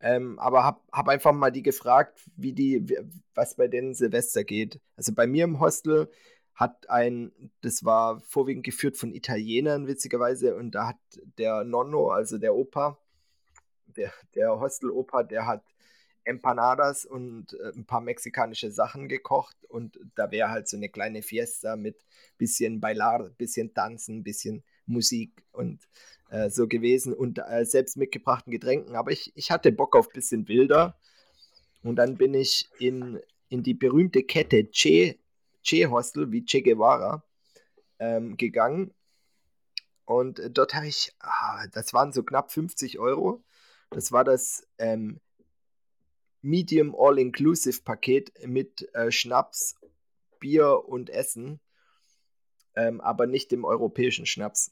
[0.05, 2.87] Ähm, aber hab, hab einfach mal die gefragt, wie die,
[3.35, 4.79] was bei denen Silvester geht.
[4.97, 6.11] Also bei mir im Hostel
[6.55, 10.99] hat ein, das war vorwiegend geführt von Italienern, witzigerweise, und da hat
[11.39, 12.99] der Nonno, also der Opa,
[13.97, 15.65] der, der Hostel-Opa, der hat
[16.25, 21.23] Empanadas und äh, ein paar mexikanische Sachen gekocht und da wäre halt so eine kleine
[21.23, 22.05] Fiesta mit
[22.37, 25.89] bisschen Bailar, bisschen Tanzen, bisschen Musik und
[26.31, 28.97] äh, so gewesen und äh, selbst mitgebrachten Getränken.
[28.97, 30.99] Aber ich, ich hatte Bock auf ein bisschen wilder.
[31.83, 35.19] Und dann bin ich in, in die berühmte Kette Che,
[35.63, 37.23] che Hostel, wie Che Guevara,
[37.99, 38.93] ähm, gegangen.
[40.07, 43.43] Und dort habe ich, ah, das waren so knapp 50 Euro.
[43.91, 45.21] Das war das ähm,
[46.43, 49.77] Medium All-Inclusive Paket mit äh, Schnaps,
[50.41, 51.61] Bier und Essen,
[52.77, 54.71] ähm, aber nicht dem europäischen Schnaps.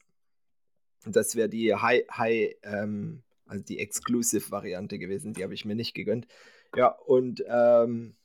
[1.05, 5.33] Das wäre die High, High ähm, also die Exclusive-Variante gewesen.
[5.33, 6.27] Die habe ich mir nicht gegönnt.
[6.75, 8.15] Ja, und, ähm,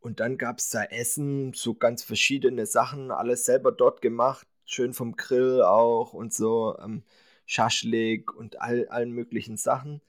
[0.00, 4.92] und dann gab es da Essen, so ganz verschiedene Sachen, alles selber dort gemacht, schön
[4.92, 7.04] vom Grill auch und so, ähm,
[7.46, 10.00] Schaschlik und all, allen möglichen Sachen.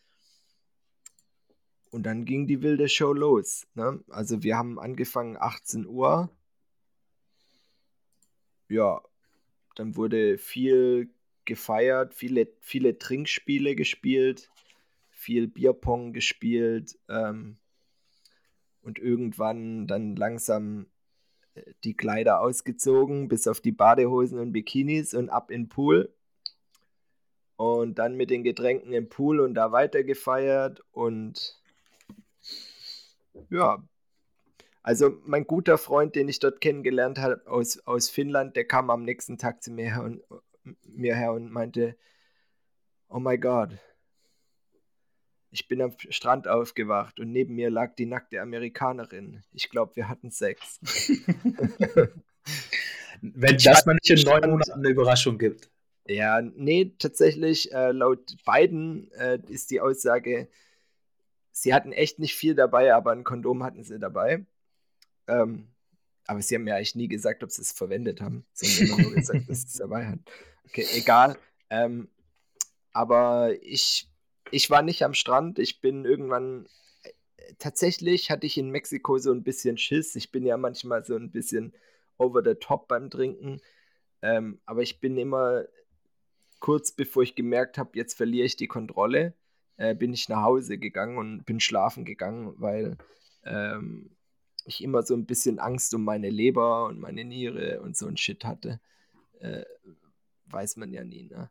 [1.91, 3.67] Und dann ging die wilde Show los.
[3.75, 4.03] Ne?
[4.09, 6.29] Also wir haben angefangen 18 Uhr.
[8.67, 9.01] Ja,
[9.75, 11.09] dann wurde viel
[11.45, 14.49] gefeiert, viele, viele Trinkspiele gespielt,
[15.09, 17.57] viel Bierpong gespielt ähm,
[18.81, 20.87] und irgendwann dann langsam
[21.55, 26.13] äh, die Kleider ausgezogen, bis auf die Badehosen und Bikinis und ab in den Pool.
[27.55, 31.61] Und dann mit den Getränken im Pool und da weiter gefeiert und
[33.49, 33.83] ja,
[34.83, 39.03] also mein guter Freund, den ich dort kennengelernt habe aus, aus Finnland, der kam am
[39.03, 40.21] nächsten Tag zu mir her und,
[40.83, 41.95] mir her und meinte,
[43.07, 43.77] oh my God,
[45.51, 49.43] ich bin am Strand aufgewacht und neben mir lag die nackte Amerikanerin.
[49.53, 50.79] Ich glaube, wir hatten Sex.
[53.21, 55.69] Wenn das mal nicht in neun Monaten eine Überraschung gibt.
[56.05, 60.49] Ja, nee, tatsächlich, äh, laut beiden äh, ist die Aussage,
[61.51, 64.45] sie hatten echt nicht viel dabei, aber ein Kondom hatten sie dabei.
[65.27, 65.67] Ähm,
[66.25, 68.45] aber sie haben mir eigentlich nie gesagt, ob sie es verwendet haben.
[68.61, 70.23] Haben nur gesagt, dass sie es dabei hatten.
[70.65, 71.37] Okay, egal.
[71.69, 72.07] Ähm,
[72.93, 74.09] aber ich,
[74.51, 75.59] ich war nicht am Strand.
[75.59, 76.67] Ich bin irgendwann.
[77.03, 80.15] Äh, tatsächlich hatte ich in Mexiko so ein bisschen Schiss.
[80.15, 81.73] Ich bin ja manchmal so ein bisschen
[82.17, 83.59] over the top beim Trinken.
[84.21, 85.65] Ähm, aber ich bin immer
[86.63, 89.33] kurz bevor ich gemerkt habe, jetzt verliere ich die Kontrolle,
[89.75, 92.95] äh, bin ich nach Hause gegangen und bin schlafen gegangen, weil
[93.43, 94.11] ähm,
[94.65, 98.17] ich immer so ein bisschen Angst um meine Leber und meine Niere und so ein
[98.17, 98.79] Shit hatte.
[99.39, 99.63] Äh,
[100.45, 101.49] weiß man ja nie, ne?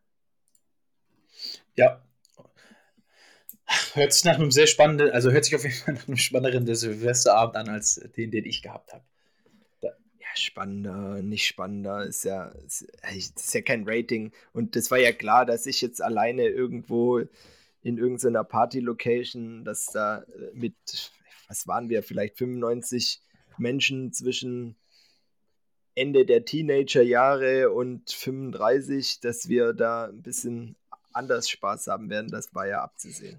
[1.74, 2.02] Ja.
[3.94, 6.74] Hört sich nach einem sehr spannenden, also hört sich auf jeden Fall nach einem spannenderen
[6.74, 9.04] Silvesterabend an als den, den ich gehabt habe.
[9.80, 9.90] Ja,
[10.34, 12.82] spannender, nicht spannender, ist ja, ist,
[13.14, 14.32] ist ja kein Rating.
[14.52, 17.22] Und das war ja klar, dass ich jetzt alleine irgendwo
[17.82, 20.74] in irgendeiner Party-Location, dass da äh, mit
[21.52, 23.20] was waren wir, vielleicht 95
[23.58, 24.74] Menschen zwischen
[25.94, 30.76] Ende der Teenagerjahre und 35, dass wir da ein bisschen
[31.12, 33.38] anders Spaß haben werden, das war ja abzusehen.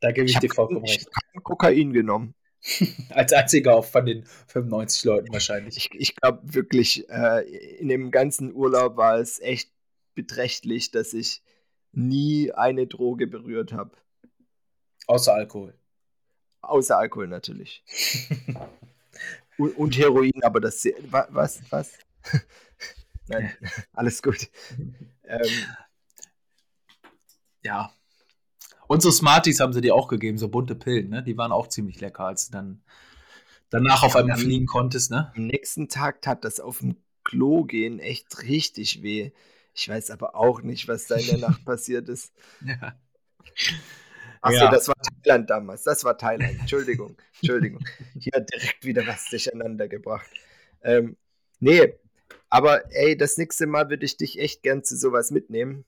[0.00, 1.02] Da gebe ich, ich dir vollkommen recht.
[1.02, 2.34] Ich habe Kokain genommen.
[3.10, 5.76] Als einziger von den 95 Leuten wahrscheinlich.
[5.76, 7.42] Ich, ich glaube wirklich, äh,
[7.76, 9.70] in dem ganzen Urlaub war es echt
[10.14, 11.42] beträchtlich, dass ich
[11.92, 13.92] nie eine Droge berührt habe.
[15.06, 15.74] Außer Alkohol.
[16.62, 17.82] Außer Alkohol natürlich.
[19.58, 20.84] und, und, Heroin, aber das.
[21.10, 21.60] Was?
[21.70, 21.98] Was?
[23.28, 23.52] Nein,
[23.92, 24.48] alles gut.
[25.24, 25.50] Ähm,
[27.62, 27.92] ja.
[28.86, 31.22] Und so Smarties haben sie dir auch gegeben, so bunte Pillen, ne?
[31.22, 32.82] Die waren auch ziemlich lecker, als du dann
[33.70, 35.32] danach auf einmal fliegen konntest, ne?
[35.34, 39.32] Am nächsten Tag tat das auf dem Klo gehen echt richtig weh.
[39.74, 42.32] Ich weiß aber auch nicht, was da in der Nacht passiert ist.
[42.64, 42.94] Ja.
[44.40, 44.70] Achso, ja.
[44.70, 45.82] das war Thailand damals.
[45.82, 46.60] Das war Thailand.
[46.60, 47.16] Entschuldigung.
[47.40, 47.84] Entschuldigung.
[48.18, 50.28] Hier direkt wieder was durcheinander gebracht.
[50.82, 51.16] Ähm,
[51.60, 51.94] nee,
[52.48, 55.84] aber ey, das nächste Mal würde ich dich echt gern zu sowas mitnehmen.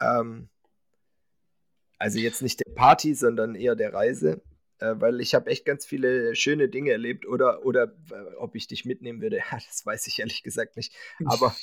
[0.00, 0.48] Ähm,
[1.98, 4.42] also jetzt nicht der Party, sondern eher der Reise.
[4.78, 7.26] Äh, weil ich habe echt ganz viele schöne Dinge erlebt.
[7.26, 10.92] Oder, oder äh, ob ich dich mitnehmen würde, ja, das weiß ich ehrlich gesagt nicht.
[11.24, 11.54] Aber,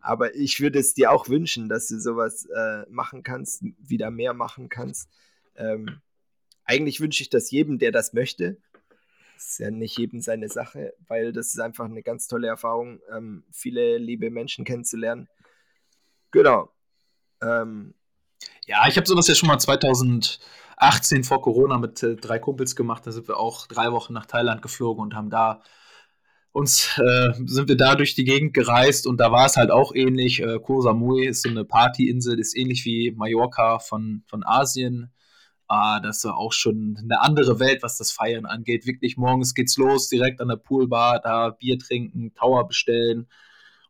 [0.00, 4.34] aber ich würde es dir auch wünschen, dass du sowas äh, machen kannst, wieder mehr
[4.34, 5.10] machen kannst.
[5.58, 6.00] Ähm,
[6.64, 8.56] eigentlich wünsche ich das jedem, der das möchte.
[9.34, 13.00] Das ist ja nicht jedem seine Sache, weil das ist einfach eine ganz tolle Erfahrung,
[13.14, 15.28] ähm, viele liebe Menschen kennenzulernen.
[16.30, 16.70] Genau.
[17.40, 17.94] Ähm,
[18.66, 23.06] ja, ich habe sowas ja schon mal 2018 vor Corona mit äh, drei Kumpels gemacht.
[23.06, 25.62] Da sind wir auch drei Wochen nach Thailand geflogen und haben da
[26.52, 29.94] uns äh, sind wir da durch die Gegend gereist und da war es halt auch
[29.94, 30.42] ähnlich.
[30.42, 35.12] Äh, Koh Samui ist so eine Partyinsel, ist ähnlich wie Mallorca von, von Asien.
[35.68, 38.86] Ah, das war auch schon eine andere Welt, was das Feiern angeht.
[38.86, 43.28] Wirklich morgens geht's los, direkt an der Poolbar, da Bier trinken, Tower bestellen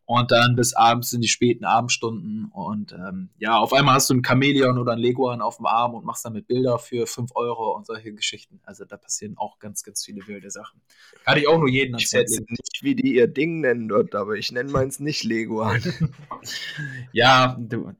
[0.08, 2.46] und dann bis abends in die späten Abendstunden.
[2.46, 5.92] Und ähm, ja, auf einmal hast du ein Chamäleon oder ein Leguan auf dem Arm
[5.92, 8.58] und machst damit Bilder für 5 Euro und solche Geschichten.
[8.64, 10.80] Also da passieren auch ganz, ganz viele wilde Sachen.
[11.26, 14.36] Kann ich auch nur jeden ans Herz nicht, wie die ihr Ding nennen dort, aber
[14.36, 15.82] ich nenne meins nicht Leguan.
[17.12, 17.92] ja, du,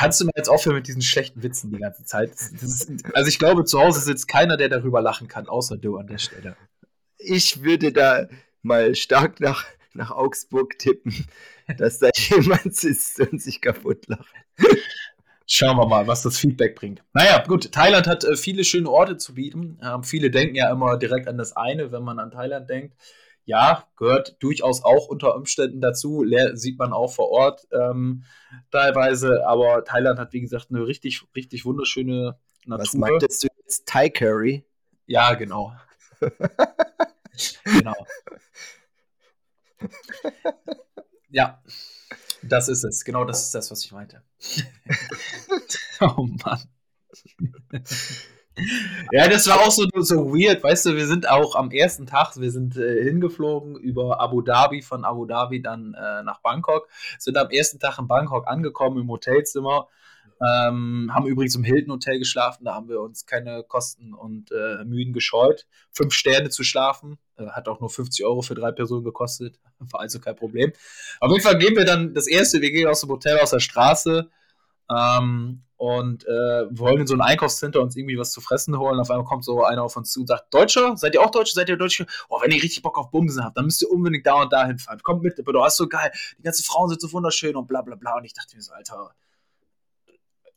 [0.00, 2.30] Kannst du mir jetzt aufhören mit diesen schlechten Witzen die ganze Zeit?
[2.30, 6.06] Ist, also ich glaube, zu Hause sitzt keiner, der darüber lachen kann, außer du an
[6.06, 6.56] der Stelle.
[7.18, 8.26] Ich würde da
[8.62, 11.26] mal stark nach, nach Augsburg tippen,
[11.76, 14.32] dass da jemand sitzt und sich kaputt lacht.
[15.46, 17.02] Schauen wir mal, was das Feedback bringt.
[17.12, 19.78] Naja, gut, Thailand hat äh, viele schöne Orte zu bieten.
[19.82, 22.94] Ähm, viele denken ja immer direkt an das eine, wenn man an Thailand denkt
[23.44, 26.24] ja, gehört durchaus auch unter Umständen dazu.
[26.54, 28.24] Sieht man auch vor Ort ähm,
[28.70, 29.46] teilweise.
[29.46, 32.84] Aber Thailand hat, wie gesagt, eine richtig, richtig wunderschöne Natur.
[32.84, 33.86] Was meintest du jetzt?
[33.86, 34.64] Thai Curry?
[35.06, 35.74] Ja, genau.
[37.64, 38.06] genau.
[41.30, 41.62] ja,
[42.42, 43.04] das ist es.
[43.04, 44.22] Genau das ist das, was ich meinte.
[46.00, 46.62] oh Mann.
[49.12, 52.36] Ja, das war auch so, so weird, weißt du, wir sind auch am ersten Tag,
[52.36, 57.36] wir sind äh, hingeflogen über Abu Dhabi, von Abu Dhabi dann äh, nach Bangkok, sind
[57.36, 59.88] am ersten Tag in Bangkok angekommen im Hotelzimmer,
[60.40, 64.84] ähm, haben übrigens im Hilton Hotel geschlafen, da haben wir uns keine Kosten und äh,
[64.84, 65.66] Mühen gescheut.
[65.92, 70.00] Fünf Sterne zu schlafen, äh, hat auch nur 50 Euro für drei Personen gekostet, war
[70.00, 70.72] also kein Problem.
[71.20, 73.60] Auf jeden Fall gehen wir dann, das erste, wir gehen aus dem Hotel aus der
[73.60, 74.30] Straße,
[74.90, 79.00] ähm, und äh, wollen in so ein Einkaufscenter uns irgendwie was zu fressen holen.
[79.00, 80.94] Auf einmal kommt so einer auf uns zu und sagt: Deutscher?
[80.98, 81.54] Seid ihr auch Deutsche?
[81.54, 82.04] Seid ihr Deutsche?
[82.28, 84.66] Oh, wenn ihr richtig Bock auf Bumsen habt, dann müsst ihr unbedingt da und da
[84.66, 85.00] hinfahren.
[85.02, 86.12] Kommt mit, aber du hast so geil.
[86.36, 88.18] Die ganzen Frauen sind so wunderschön und bla bla bla.
[88.18, 89.14] Und ich dachte mir so, Alter,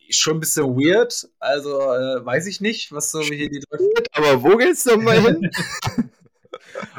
[0.09, 1.29] schon ein bisschen weird.
[1.39, 3.91] Also äh, weiß ich nicht, was so hier die Deutschen.
[4.12, 5.49] Aber wo geht's denn mal hin?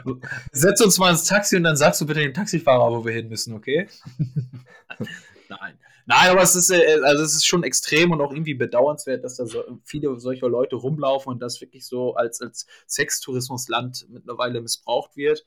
[0.52, 3.28] Setz uns mal ins Taxi und dann sagst du bitte dem Taxifahrer, wo wir hin
[3.28, 3.86] müssen, okay?
[5.50, 5.78] Nein.
[6.06, 9.36] Nein, aber es ist, äh, also es ist schon extrem und auch irgendwie bedauernswert, dass
[9.36, 15.16] da so viele solcher Leute rumlaufen und das wirklich so als, als Sextourismusland mittlerweile missbraucht
[15.16, 15.44] wird.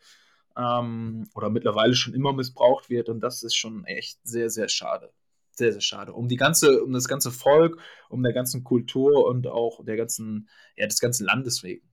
[0.58, 3.10] Ähm, oder mittlerweile schon immer missbraucht wird.
[3.10, 5.12] Und das ist schon echt sehr, sehr schade.
[5.52, 6.13] Sehr, sehr schade.
[6.13, 10.50] Um die ganze, um das ganze Volk, um der ganzen Kultur und auch der ganzen,
[10.76, 11.88] ja, des ganzen Landes wegen.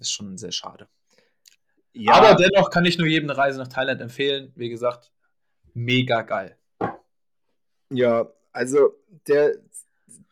[0.00, 0.88] Ist schon sehr schade.
[1.92, 2.14] Ja.
[2.14, 4.52] Aber dennoch kann ich nur jedem eine Reise nach Thailand empfehlen.
[4.54, 5.12] Wie gesagt,
[5.72, 6.58] mega geil.
[7.90, 8.94] Ja, also
[9.28, 9.58] der,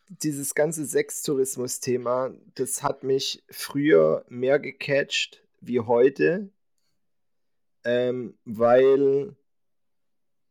[0.09, 6.51] dieses ganze Sextourismus-Thema, das hat mich früher mehr gecatcht wie heute,
[7.85, 9.37] ähm, weil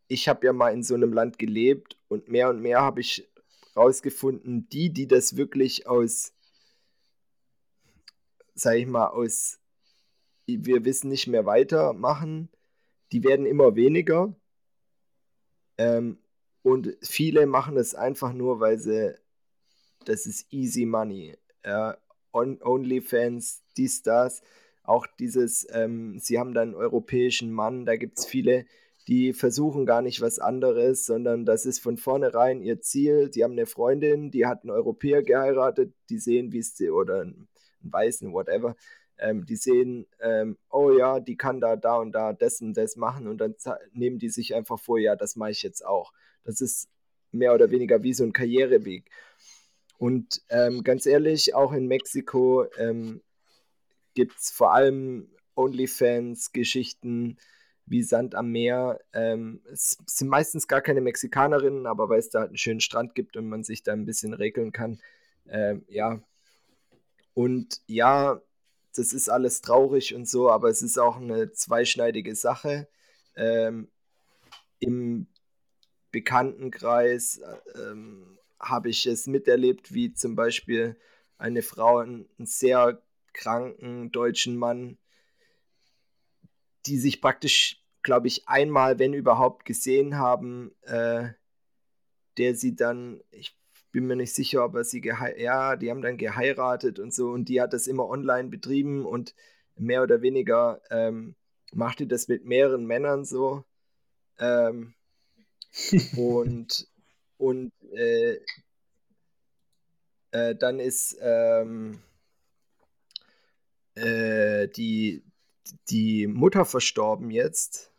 [0.07, 3.27] ich habe ja mal in so einem Land gelebt und mehr und mehr habe ich
[3.75, 6.33] rausgefunden, die, die das wirklich aus,
[8.53, 9.59] sag ich mal, aus,
[10.45, 12.49] wir wissen nicht mehr weitermachen,
[13.11, 14.35] die werden immer weniger.
[15.77, 16.22] Ähm,
[16.63, 19.15] und viele machen es einfach nur, weil sie,
[20.05, 21.37] das ist easy money.
[21.65, 21.97] Ja,
[22.33, 24.41] On OnlyFans, dies, das.
[24.83, 28.65] Auch dieses, ähm, sie haben dann einen europäischen Mann, da gibt es viele,
[29.07, 33.29] die versuchen gar nicht was anderes, sondern das ist von vornherein ihr Ziel.
[33.29, 37.21] Die haben eine Freundin, die hat einen Europäer geheiratet, die sehen, wie es sie, oder
[37.21, 37.47] einen,
[37.81, 38.75] einen Weißen, whatever,
[39.17, 42.95] ähm, die sehen, ähm, oh ja, die kann da, da und da das und das
[42.95, 43.55] machen und dann
[43.93, 46.13] nehmen die sich einfach vor, ja, das mache ich jetzt auch.
[46.43, 46.87] Das ist
[47.31, 49.09] mehr oder weniger wie so ein Karriereweg.
[49.97, 53.21] Und ähm, ganz ehrlich, auch in Mexiko ähm,
[54.13, 57.37] gibt es vor allem OnlyFans-Geschichten
[57.85, 58.99] wie Sand am Meer.
[59.13, 63.15] Ähm, es sind meistens gar keine Mexikanerinnen, aber weil es da halt einen schönen Strand
[63.15, 64.99] gibt und man sich da ein bisschen regeln kann.
[65.47, 66.21] Ähm, ja.
[67.33, 68.41] Und ja,
[68.95, 72.87] das ist alles traurig und so, aber es ist auch eine zweischneidige Sache.
[73.35, 73.87] Ähm,
[74.79, 75.27] Im
[76.13, 77.41] Bekanntenkreis
[77.75, 80.95] ähm, habe ich es miterlebt, wie zum Beispiel
[81.37, 83.01] eine Frau einen, sehr
[83.33, 84.97] kranken deutschen Mann,
[86.85, 91.29] die sich praktisch, glaube ich, einmal, wenn überhaupt, gesehen haben, äh,
[92.37, 93.57] der sie dann, ich
[93.91, 97.31] bin mir nicht sicher, ob er sie geheiratet, ja, die haben dann geheiratet und so
[97.31, 99.33] und die hat das immer online betrieben und
[99.75, 101.35] mehr oder weniger ähm,
[101.73, 103.63] machte das mit mehreren Männern so.
[104.37, 104.93] Ähm,
[106.17, 106.87] und
[107.37, 108.39] und äh,
[110.31, 112.01] äh, dann ist ähm,
[113.95, 115.23] äh, die,
[115.89, 117.91] die Mutter verstorben jetzt.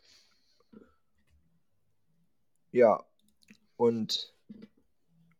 [2.73, 3.05] Ja,
[3.77, 4.35] und,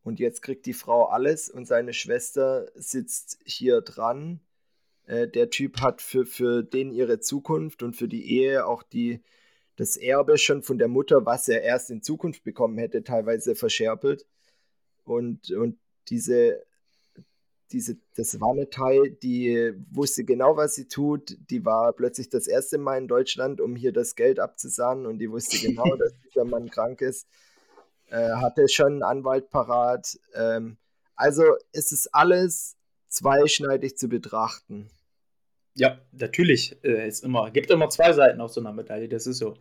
[0.05, 4.40] und jetzt kriegt die Frau alles und seine Schwester sitzt hier dran.
[5.07, 9.20] Äh, der Typ hat für, für den ihre Zukunft und für die Ehe auch die,
[9.76, 14.26] das Erbe schon von der Mutter, was er erst in Zukunft bekommen hätte, teilweise verscherpelt.
[15.04, 16.64] Und, und diese
[17.74, 21.37] diese, das war eine Teil, die wusste genau, was sie tut.
[21.50, 25.30] Die war plötzlich das erste Mal in Deutschland, um hier das Geld abzusahnen und die
[25.30, 27.26] wusste genau, dass dieser Mann krank ist.
[28.10, 30.18] Äh, hatte schon einen Anwalt parat.
[30.34, 30.76] Ähm,
[31.16, 32.76] also es ist alles
[33.08, 34.88] zweischneidig zu betrachten.
[35.74, 36.76] Ja, natürlich.
[36.84, 39.56] Äh, ist immer, gibt immer zwei Seiten auf so einer Medaille, das ist so.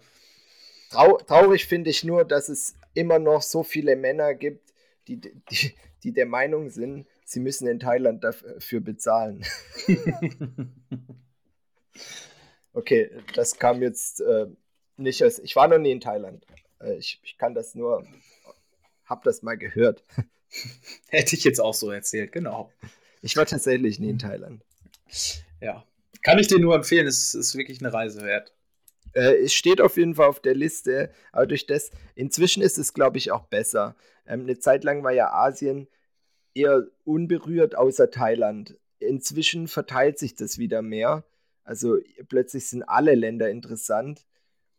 [0.90, 4.74] Trau traurig finde ich nur, dass es immer noch so viele Männer gibt,
[5.08, 9.44] die, die, die der Meinung sind, sie müssen in Thailand dafür bezahlen.
[12.74, 14.48] okay, das kam jetzt äh,
[14.98, 15.40] nicht aus.
[15.40, 16.46] Ich war noch nie in Thailand.
[16.80, 18.06] Äh, ich, ich kann das nur,
[19.06, 20.04] hab das mal gehört.
[21.10, 22.72] Hätte ich jetzt auch so erzählt, genau.
[23.22, 24.64] Ich war tatsächlich nie in Thailand.
[25.60, 25.86] Ja,
[26.22, 28.54] kann ich dir nur empfehlen, es ist wirklich eine Reise wert.
[29.14, 32.94] Äh, es steht auf jeden Fall auf der Liste, aber durch das, inzwischen ist es,
[32.94, 33.96] glaube ich, auch besser.
[34.26, 35.88] Ähm, eine Zeit lang war ja Asien
[36.54, 38.78] eher unberührt außer Thailand.
[39.00, 41.24] Inzwischen verteilt sich das wieder mehr.
[41.64, 41.98] Also
[42.30, 44.26] plötzlich sind alle Länder interessant.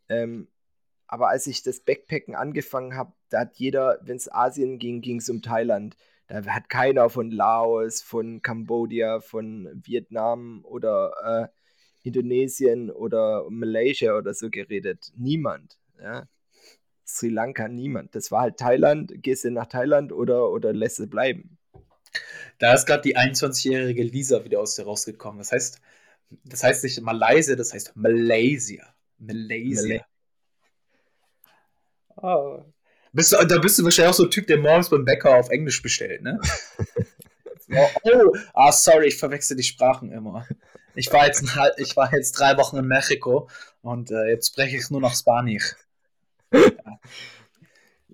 [0.09, 0.47] Ähm,
[1.07, 5.17] aber als ich das Backpacken angefangen habe, da hat jeder, wenn es Asien ging, ging
[5.17, 5.95] es um Thailand.
[6.27, 11.51] Da hat keiner von Laos, von Kambodscha, von Vietnam oder
[12.03, 15.11] äh, Indonesien oder Malaysia oder so geredet.
[15.15, 15.77] Niemand.
[16.01, 16.27] Ja?
[17.05, 18.15] Sri Lanka, niemand.
[18.15, 21.57] Das war halt Thailand, gehst du nach Thailand oder, oder lässt es bleiben.
[22.57, 25.39] Da ist gerade die 21-jährige Lisa wieder aus der rausgekommen.
[25.39, 25.81] Das heißt,
[26.43, 28.95] das heißt nicht Malaysia, das heißt Malaysia.
[29.19, 30.05] Malaysia.
[32.17, 32.63] Oh.
[33.13, 35.49] Bist du, da bist du wahrscheinlich auch so ein Typ, der morgens beim Bäcker auf
[35.49, 36.39] Englisch bestellt, ne?
[37.71, 40.45] oh, oh, ah, sorry, ich verwechsel die Sprachen immer.
[40.95, 43.49] Ich war jetzt, ein, ich war jetzt drei Wochen in Mexiko
[43.81, 45.75] und äh, jetzt spreche ich nur noch Spanisch.
[46.51, 46.99] Ja,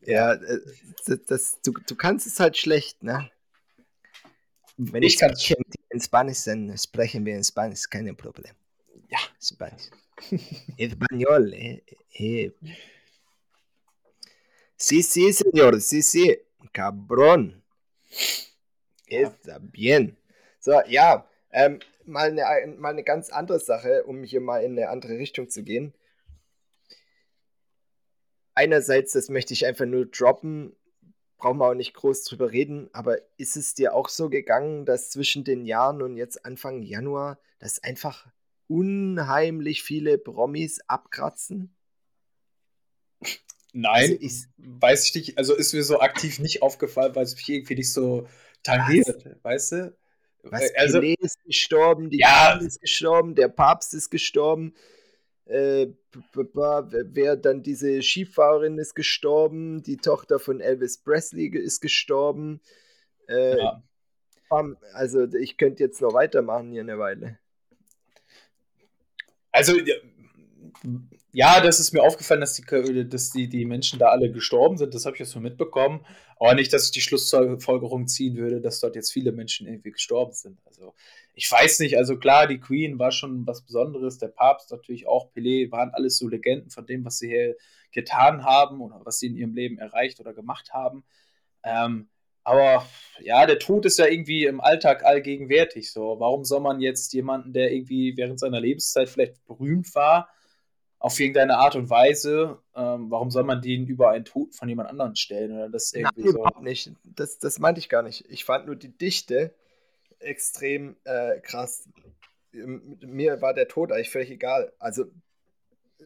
[0.03, 0.59] ja äh,
[1.05, 3.29] das, das, du, du kannst es halt schlecht, ne?
[4.77, 5.33] Wenn ich, kann
[5.89, 8.53] in Spanisch, dann sprechen wir in Spanisch, kein Problem.
[9.09, 9.89] Ja, Spanisch.
[10.77, 11.83] Español, eh,
[12.13, 12.51] eh.
[14.81, 16.39] Sí, sí, señor, sí, sí.
[16.73, 17.61] Cabrón.
[19.05, 20.17] Está bien.
[20.59, 24.89] So, ja, ähm, mal, eine, mal eine ganz andere Sache, um hier mal in eine
[24.89, 25.93] andere Richtung zu gehen.
[28.55, 30.75] Einerseits, das möchte ich einfach nur droppen,
[31.37, 35.11] brauchen wir auch nicht groß drüber reden, aber ist es dir auch so gegangen, dass
[35.11, 38.27] zwischen den Jahren und jetzt Anfang Januar, dass einfach
[38.67, 41.71] unheimlich viele Promis abkratzen?
[43.73, 45.37] Nein, also ich, weiß ich nicht.
[45.37, 48.27] Also ist mir so aktiv nicht aufgefallen, weil es mich irgendwie nicht so
[48.63, 49.43] tangiert, was?
[49.43, 49.97] weißt du?
[50.43, 52.57] Was, also, Pelé ist gestorben, die ja.
[52.57, 54.73] ist gestorben, der Papst ist gestorben
[55.51, 62.61] äh, wer dann diese Skifahrerin ist gestorben, die Tochter von Elvis Presley ist gestorben.
[63.27, 63.83] Äh, ja.
[64.93, 67.39] Also ich könnte jetzt noch weitermachen hier eine Weile.
[69.51, 69.73] Also
[71.33, 74.93] ja, das ist mir aufgefallen, dass die, dass die, die Menschen da alle gestorben sind.
[74.93, 76.05] Das habe ich jetzt nur mitbekommen.
[76.37, 80.33] Aber nicht, dass ich die Schlussfolgerung ziehen würde, dass dort jetzt viele Menschen irgendwie gestorben
[80.33, 80.59] sind.
[80.65, 80.93] Also
[81.33, 85.31] ich weiß nicht, also klar, die Queen war schon was Besonderes, der Papst natürlich auch,
[85.31, 87.55] Pelé, waren alles so Legenden von dem, was sie hier
[87.91, 91.03] getan haben oder was sie in ihrem Leben erreicht oder gemacht haben.
[91.63, 92.09] Ähm,
[92.43, 92.85] aber
[93.19, 95.91] ja, der Tod ist ja irgendwie im Alltag allgegenwärtig.
[95.91, 100.29] So, warum soll man jetzt jemanden, der irgendwie während seiner Lebenszeit vielleicht berühmt war,
[101.01, 104.87] auf irgendeine Art und Weise, ähm, warum soll man den über einen Tod von jemand
[104.87, 105.51] anderem stellen?
[105.51, 106.37] Oder das irgendwie Nein, so?
[106.37, 106.91] überhaupt nicht.
[107.03, 108.23] Das, das meinte ich gar nicht.
[108.29, 109.55] Ich fand nur die Dichte
[110.19, 111.89] extrem äh, krass.
[112.51, 114.73] Mir war der Tod eigentlich völlig egal.
[114.77, 115.05] Also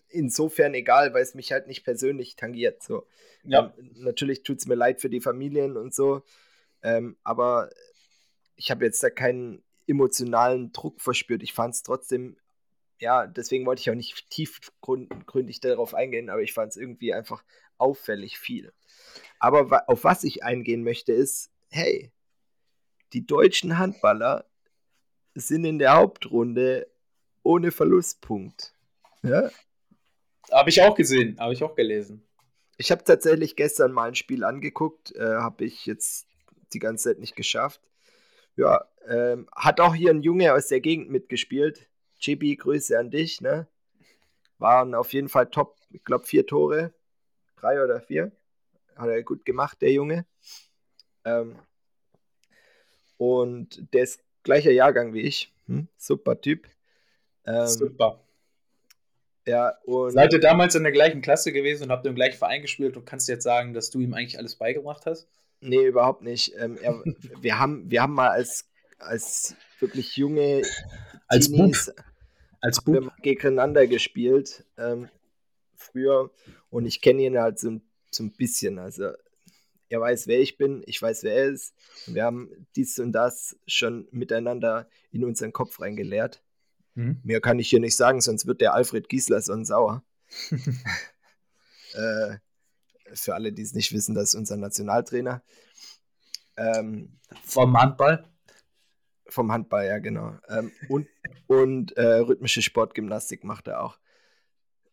[0.08, 2.82] insofern egal, weil es mich halt nicht persönlich tangiert.
[2.82, 3.06] So.
[3.43, 3.74] Ja.
[3.78, 6.24] Ähm, natürlich tut es mir leid für die Familien und so,
[6.84, 7.70] ähm, aber
[8.56, 11.43] ich habe jetzt da keinen emotionalen Druck verspürt.
[11.43, 12.38] Ich fand es trotzdem,
[13.00, 17.43] ja, deswegen wollte ich auch nicht tiefgründig darauf eingehen, aber ich fand es irgendwie einfach
[17.78, 18.74] auffällig viel.
[19.39, 22.12] Aber auf was ich eingehen möchte, ist, hey,
[23.14, 24.46] die deutschen Handballer
[25.34, 26.88] sind in der Hauptrunde
[27.43, 28.74] ohne Verlustpunkt.
[29.24, 29.50] Ja?
[30.52, 32.26] Habe ich auch gesehen, habe ich auch gelesen.
[32.78, 36.28] Ich habe tatsächlich gestern mal ein Spiel angeguckt, äh, habe ich jetzt
[36.74, 37.82] die ganze Zeit nicht geschafft.
[38.58, 41.89] Ja, ähm, hat auch hier ein Junge aus der Gegend mitgespielt.
[42.20, 43.68] Chibi, Grüße an dich, ne?
[44.57, 46.93] Waren auf jeden Fall top, ich glaube vier Tore,
[47.57, 48.32] drei oder vier.
[48.95, 50.26] Hat er gut gemacht, der Junge.
[51.26, 51.55] Ähm,
[53.18, 55.53] und der ist gleicher Jahrgang wie ich.
[55.68, 55.88] Hm?
[55.97, 56.68] Super Typ.
[57.45, 58.20] Ähm, Super.
[59.47, 62.61] Ja, und Seid ihr damals in der gleichen Klasse gewesen und habt im gleichen Verein
[62.61, 65.28] gespielt und kannst jetzt sagen, dass du ihm eigentlich alles beigebracht hast?
[65.61, 66.53] Nee, überhaupt nicht.
[66.57, 67.03] Ähm, er,
[67.41, 68.68] wir, haben, wir haben mal als,
[69.06, 70.64] als wirklich junge
[71.28, 72.06] als Teenies, Bub.
[72.62, 73.12] Als Bub.
[73.22, 75.10] gegeneinander gespielt ähm,
[75.76, 76.32] früher
[76.70, 77.80] und ich kenne ihn halt so,
[78.12, 78.80] so ein bisschen.
[78.80, 79.12] Also
[79.89, 81.74] er weiß, wer ich bin, ich weiß, wer er ist.
[82.08, 86.43] Und wir haben dies und das schon miteinander in unseren Kopf reingeleert.
[86.95, 87.20] Hm?
[87.24, 90.03] Mehr kann ich hier nicht sagen, sonst wird der Alfred Giesler so sauer.
[91.93, 92.38] äh,
[93.14, 95.43] für alle, die es nicht wissen, das ist unser Nationaltrainer.
[96.58, 98.26] Ähm, vom Handball?
[99.36, 100.38] Vom Handball, ja, genau.
[100.50, 101.08] Ähm, und
[101.48, 104.00] und äh, rhythmische Sportgymnastik macht er auch.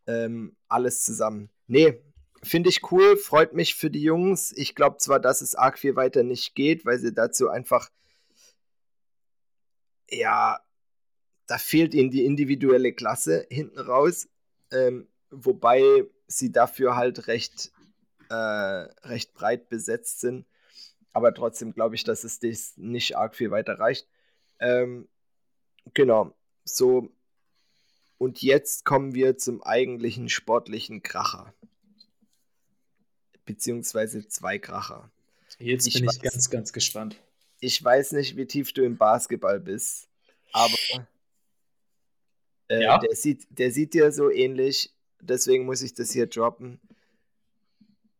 [0.07, 1.49] Ähm, alles zusammen.
[1.67, 2.03] Nee,
[2.43, 4.53] finde ich cool, freut mich für die Jungs.
[4.57, 7.91] Ich glaube zwar, dass es arg viel weiter nicht geht, weil sie dazu einfach
[10.11, 10.61] ja
[11.47, 14.29] da fehlt ihnen die individuelle Klasse hinten raus,
[14.71, 17.73] ähm, wobei sie dafür halt recht,
[18.31, 20.47] äh, recht breit besetzt sind.
[21.13, 24.09] Aber trotzdem glaube ich, dass es das nicht arg viel weiter reicht.
[24.63, 25.09] Ähm,
[25.93, 26.35] genau,
[26.65, 27.11] so.
[28.17, 31.53] Und jetzt kommen wir zum eigentlichen sportlichen Kracher.
[33.45, 35.11] Beziehungsweise zwei Kracher.
[35.59, 37.21] Jetzt ich bin weiß, ich ganz, ganz gespannt.
[37.59, 40.09] Ich weiß nicht, wie tief du im Basketball bist,
[40.53, 40.77] aber
[42.69, 42.99] äh, ja.
[42.99, 46.81] der, sieht, der sieht dir so ähnlich, deswegen muss ich das hier droppen.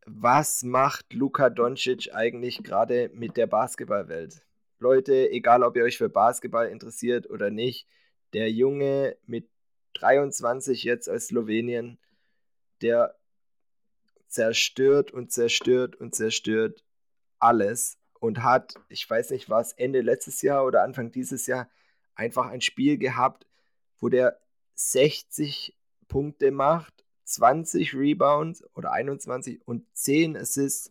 [0.05, 4.43] Was macht Luka Doncic eigentlich gerade mit der Basketballwelt?
[4.83, 7.87] Leute, egal ob ihr euch für Basketball interessiert oder nicht,
[8.33, 9.49] der Junge mit
[9.95, 11.99] 23 jetzt aus Slowenien,
[12.83, 13.15] der
[14.29, 16.85] zerstört und zerstört und zerstört
[17.39, 21.69] alles und hat, ich weiß nicht was, Ende letztes Jahr oder Anfang dieses Jahr
[22.15, 23.47] einfach ein Spiel gehabt,
[23.99, 24.41] wo der
[24.75, 25.77] 60
[26.09, 30.91] Punkte macht, 20 Rebounds oder 21 und 10 Assists.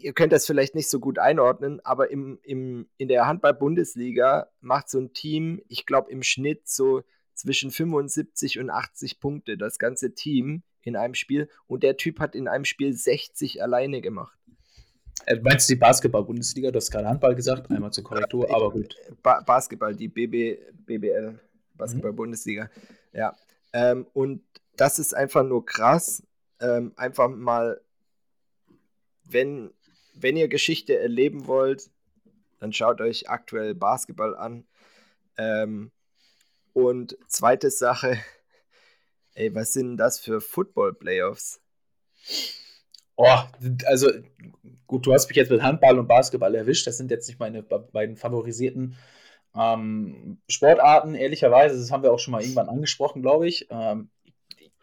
[0.00, 4.88] Ihr könnt das vielleicht nicht so gut einordnen, aber im, im, in der Handball-Bundesliga macht
[4.88, 7.02] so ein Team, ich glaube, im Schnitt so
[7.34, 11.48] zwischen 75 und 80 Punkte, das ganze Team in einem Spiel.
[11.66, 14.38] Und der Typ hat in einem Spiel 60 alleine gemacht.
[15.26, 16.70] Äh, meinst du die Basketball-Bundesliga?
[16.70, 18.96] Du hast gerade Handball gesagt, einmal zur Korrektur, aber gut.
[19.22, 21.38] Ba Basketball, die BB, BBL.
[21.74, 22.64] Basketball-Bundesliga.
[22.64, 23.18] Mhm.
[23.18, 23.36] Ja.
[23.72, 24.42] Ähm, und
[24.76, 26.22] das ist einfach nur krass.
[26.60, 27.80] Ähm, einfach mal,
[29.24, 29.70] wenn,
[30.22, 31.90] wenn ihr Geschichte erleben wollt,
[32.60, 34.64] dann schaut euch aktuell Basketball an.
[35.36, 35.90] Ähm,
[36.72, 38.18] und zweite Sache,
[39.34, 41.60] ey, was sind das für Football-Playoffs?
[43.16, 43.26] Oh,
[43.86, 44.10] also
[44.86, 46.86] gut, du hast mich jetzt mit Handball und Basketball erwischt.
[46.86, 48.96] Das sind jetzt nicht meine beiden favorisierten
[49.56, 53.66] ähm, Sportarten, ehrlicherweise, das haben wir auch schon mal irgendwann angesprochen, glaube ich.
[53.70, 54.10] Ähm,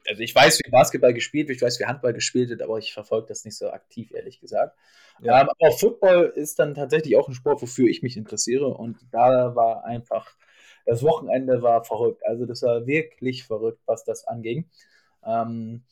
[0.08, 2.93] also ich weiß, wie Basketball gespielt wird, ich weiß, wie Handball gespielt wird, aber ich
[2.93, 4.78] verfolge das nicht so aktiv, ehrlich gesagt.
[5.22, 5.41] Ja.
[5.41, 8.68] Ähm, aber Football ist dann tatsächlich auch ein Sport, wofür ich mich interessiere.
[8.68, 10.36] Und da war einfach,
[10.86, 12.26] das Wochenende war verrückt.
[12.26, 14.70] Also das war wirklich verrückt, was das anging.
[15.26, 15.84] Ähm,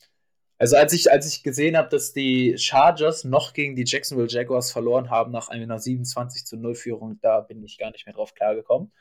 [0.58, 4.72] also als ich, als ich gesehen habe, dass die Chargers noch gegen die Jacksonville Jaguars
[4.72, 8.34] verloren haben nach einer 27 zu 0 Führung, da bin ich gar nicht mehr drauf
[8.34, 8.92] klargekommen.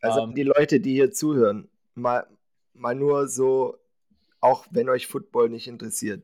[0.00, 2.26] Also ähm, die Leute, die hier zuhören, mal,
[2.72, 3.76] mal nur so,
[4.44, 6.22] auch wenn euch Football nicht interessiert.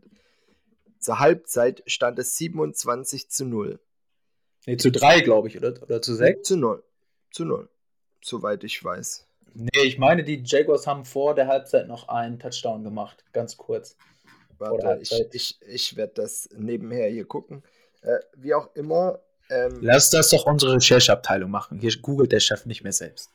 [0.98, 3.80] Zur Halbzeit stand es 27 zu 0.
[4.66, 5.82] Nee, zu 3, glaube ich, oder?
[5.82, 6.46] Oder zu 6?
[6.46, 6.82] Zu 0.
[7.30, 7.68] Zu 0.
[8.22, 9.26] Soweit ich weiß.
[9.54, 13.24] Nee, ich meine, die Jaguars haben vor der Halbzeit noch einen Touchdown gemacht.
[13.32, 13.96] Ganz kurz.
[14.58, 17.62] Warte, ich, ich, ich werde das nebenher hier gucken.
[18.02, 19.20] Äh, wie auch immer.
[19.48, 21.78] Ähm, Lass das doch unsere Rechercheabteilung machen.
[21.78, 23.30] Hier googelt der Chef nicht mehr selbst.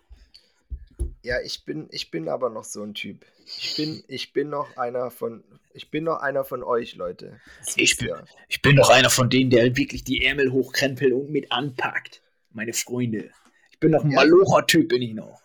[1.25, 3.25] Ja, ich bin, ich bin aber noch so ein Typ.
[3.47, 7.41] Ich bin, ich bin noch einer von, ich bin noch einer von euch, Leute.
[7.75, 8.23] Ich bin, ja.
[8.47, 12.21] ich bin noch einer von denen, der wirklich die Ärmel hochkrempelt und mit anpackt.
[12.51, 13.31] Meine Freunde.
[13.71, 14.17] Ich bin noch ein ja.
[14.17, 15.41] Malocher-Typ, bin ich noch.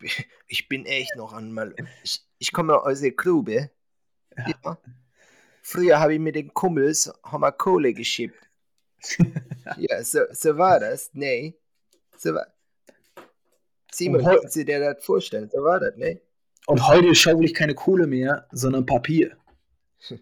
[0.48, 1.88] Ich bin echt noch ein Malocher.
[2.04, 3.70] Ich, ich komme aus der Grube.
[4.36, 4.54] Ja.
[4.64, 4.78] ja.
[5.60, 8.38] Früher habe ich mit den Kumpels haben wir Kohle geschippt.
[9.76, 11.10] ja, so, so war das.
[11.14, 11.58] Nee.
[12.16, 12.46] So war,
[13.92, 15.48] Simon, kannst du dir das vorstellen?
[15.50, 16.20] So war das, ne?
[16.66, 19.36] Und heute schaue ich keine Kohle mehr, sondern Papier.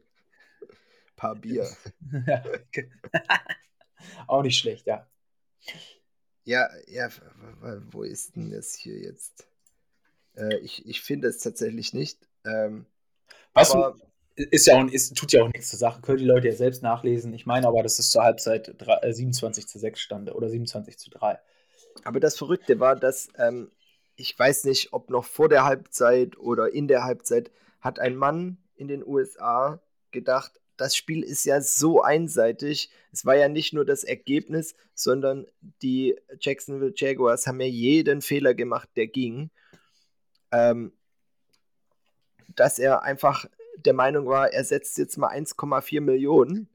[1.17, 1.67] Papier.
[2.27, 2.43] ja.
[4.27, 5.07] Auch nicht schlecht, ja.
[6.45, 7.09] Ja, ja,
[7.91, 9.47] wo ist denn das hier jetzt?
[10.37, 12.29] Äh, ich ich finde es tatsächlich nicht.
[12.45, 12.85] Ähm,
[13.55, 13.97] weißt aber,
[14.37, 16.03] ist ja auch, ist, tut ja auch nichts zur Sache.
[16.03, 17.33] Können die Leute ja selbst nachlesen.
[17.33, 20.99] Ich meine aber, dass es zur Halbzeit 3, äh, 27 zu 6 stand oder 27
[20.99, 21.39] zu 3.
[22.03, 23.71] Aber das Verrückte war, dass ähm,
[24.17, 28.59] ich weiß nicht, ob noch vor der Halbzeit oder in der Halbzeit, hat ein Mann
[28.77, 29.81] in den USA
[30.11, 32.91] gedacht, das Spiel ist ja so einseitig.
[33.13, 35.47] Es war ja nicht nur das Ergebnis, sondern
[35.83, 39.51] die Jacksonville Jaguars haben ja jeden Fehler gemacht, der ging.
[40.51, 40.93] Ähm,
[42.57, 46.69] dass er einfach der Meinung war, er setzt jetzt mal 1,4 Millionen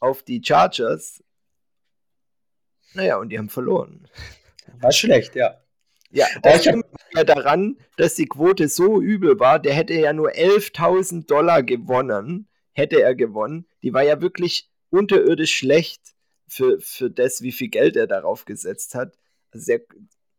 [0.00, 1.22] auf die Chargers
[2.98, 4.08] naja, und die haben verloren.
[4.80, 5.62] War schlecht, ja.
[6.10, 6.84] Ja, das liegt
[7.14, 9.60] ja daran, dass die Quote so übel war.
[9.60, 13.68] Der hätte ja nur 11.000 Dollar gewonnen, hätte er gewonnen.
[13.82, 16.16] Die war ja wirklich unterirdisch schlecht
[16.48, 19.16] für, für das, wie viel Geld er darauf gesetzt hat.
[19.52, 19.82] Also der,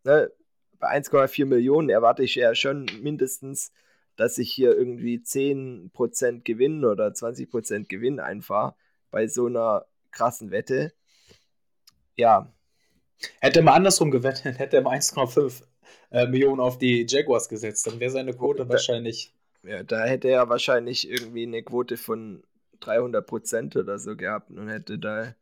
[0.03, 0.31] ne,
[0.79, 3.71] bei 1,4 Millionen erwarte ich ja schon mindestens,
[4.17, 8.75] dass ich hier irgendwie 10% Gewinn oder 20% Gewinn einfahre
[9.11, 10.91] bei so einer krassen Wette
[12.19, 12.51] ja.
[13.39, 15.63] Hätte er mal andersrum gewettet, hätte er mal 1,5
[16.11, 19.33] äh, Millionen auf die Jaguars gesetzt, dann wäre seine Quote da, wahrscheinlich.
[19.63, 22.43] Ja, da hätte er wahrscheinlich irgendwie eine Quote von
[22.79, 25.35] 300 Prozent oder so gehabt und hätte da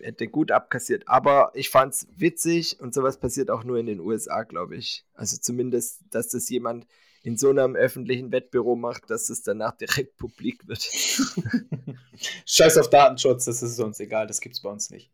[0.00, 1.06] hätte gut abkassiert.
[1.06, 5.04] Aber ich fand es witzig und sowas passiert auch nur in den USA, glaube ich.
[5.14, 6.86] Also zumindest, dass das jemand
[7.22, 10.82] in so einem öffentlichen Wettbüro macht, dass es danach direkt publik wird.
[12.46, 15.11] Scheiß auf Datenschutz, das ist uns egal, das gibt es bei uns nicht.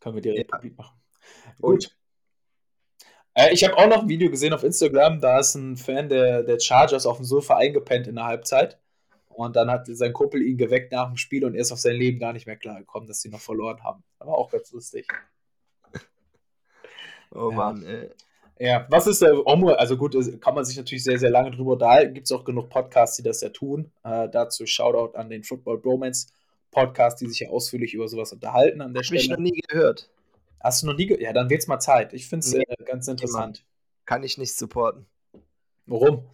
[0.00, 0.56] Können wir direkt ja.
[0.56, 0.98] publik machen.
[1.60, 1.96] Gut.
[3.34, 6.42] Äh, ich habe auch noch ein Video gesehen auf Instagram, da ist ein Fan der,
[6.42, 8.78] der Chargers auf dem Sofa eingepennt in der Halbzeit.
[9.28, 11.96] Und dann hat sein Kumpel ihn geweckt nach dem Spiel und er ist auf sein
[11.96, 14.02] Leben gar nicht mehr klargekommen, dass sie noch verloren haben.
[14.18, 15.06] Aber auch ganz lustig.
[17.32, 17.56] Oh ja.
[17.56, 18.10] Mann, ey.
[18.58, 19.70] Ja, was ist der Omo?
[19.70, 22.12] Also gut, kann man sich natürlich sehr, sehr lange drüber unterhalten.
[22.12, 23.92] Gibt es auch genug Podcasts, die das ja tun.
[24.02, 26.26] Äh, dazu Shoutout an den Football Bromance
[26.70, 29.20] Podcast, die sich ja ausführlich über sowas unterhalten an der Hab Stelle.
[29.20, 30.10] Hab ich noch nie gehört.
[30.60, 31.22] Hast du noch nie gehört?
[31.22, 32.12] Ja, dann wird's mal Zeit.
[32.12, 33.64] Ich finde es nee, äh, ganz interessant.
[34.04, 35.06] Kann ich nicht supporten.
[35.86, 36.24] Warum?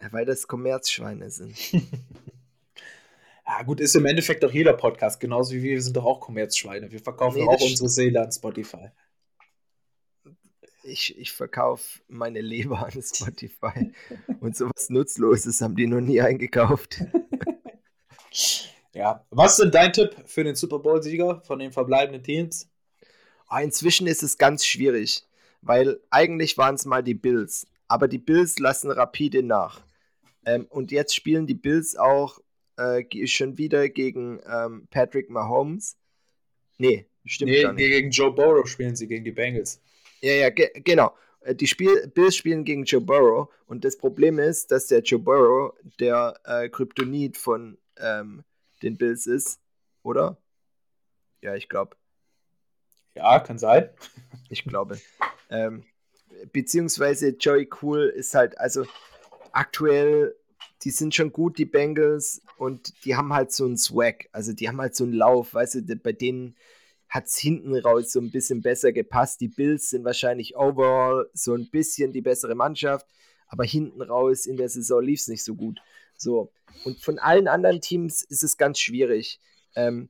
[0.00, 1.56] Ja, weil das Kommerzschweine sind.
[3.46, 6.20] ja, gut, ist im Endeffekt doch jeder Podcast, genauso wie wir, wir sind doch auch
[6.20, 6.90] Kommerzschweine.
[6.90, 8.90] Wir verkaufen nee, auch unsere Seele an Spotify
[10.84, 13.92] ich, ich verkaufe meine Leber an Spotify.
[14.40, 17.02] Und sowas Nutzloses haben die noch nie eingekauft.
[18.94, 22.70] Ja, was ist denn dein Tipp für den Super Bowl-Sieger von den verbleibenden Teams?
[23.50, 25.24] Oh, inzwischen ist es ganz schwierig,
[25.62, 27.66] weil eigentlich waren es mal die Bills.
[27.88, 29.82] Aber die Bills lassen rapide nach.
[30.46, 32.38] Ähm, und jetzt spielen die Bills auch
[32.76, 35.96] äh, schon wieder gegen ähm, Patrick Mahomes.
[36.78, 37.84] Nee, stimmt nee, gar nicht.
[37.84, 39.80] Gegen Joe Burrow spielen sie gegen die Bengals.
[40.20, 41.14] Ja, ja, ge genau.
[41.40, 45.20] Äh, die Spiel Bills spielen gegen Joe Burrow und das Problem ist, dass der Joe
[45.20, 48.44] Burrow der äh, Kryptonit von ähm,
[48.84, 49.60] den Bills ist,
[50.02, 50.36] oder?
[51.40, 51.96] Ja, ich glaube.
[53.14, 53.90] Ja, kann sein.
[54.48, 55.00] Ich glaube.
[55.50, 55.84] ähm,
[56.52, 58.86] beziehungsweise Joey Cool ist halt, also
[59.52, 60.34] aktuell
[60.82, 64.28] die sind schon gut, die Bengals, und die haben halt so einen Swag.
[64.32, 66.56] Also die haben halt so einen Lauf, weißt du, bei denen
[67.08, 69.40] hat es hinten raus so ein bisschen besser gepasst.
[69.40, 73.06] Die Bills sind wahrscheinlich overall so ein bisschen die bessere Mannschaft,
[73.54, 75.80] aber hinten raus in der Saison lief es nicht so gut.
[76.16, 76.50] So.
[76.84, 79.38] Und von allen anderen Teams ist es ganz schwierig.
[79.76, 80.08] Ähm,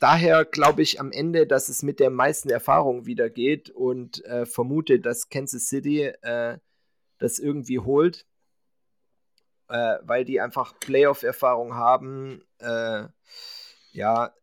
[0.00, 4.44] daher glaube ich am Ende, dass es mit der meisten Erfahrung wieder geht und äh,
[4.44, 6.58] vermute, dass Kansas City äh,
[7.18, 8.26] das irgendwie holt
[9.68, 12.44] äh, weil die einfach Playoff-Erfahrung haben.
[12.58, 13.04] Äh,
[13.92, 14.34] ja,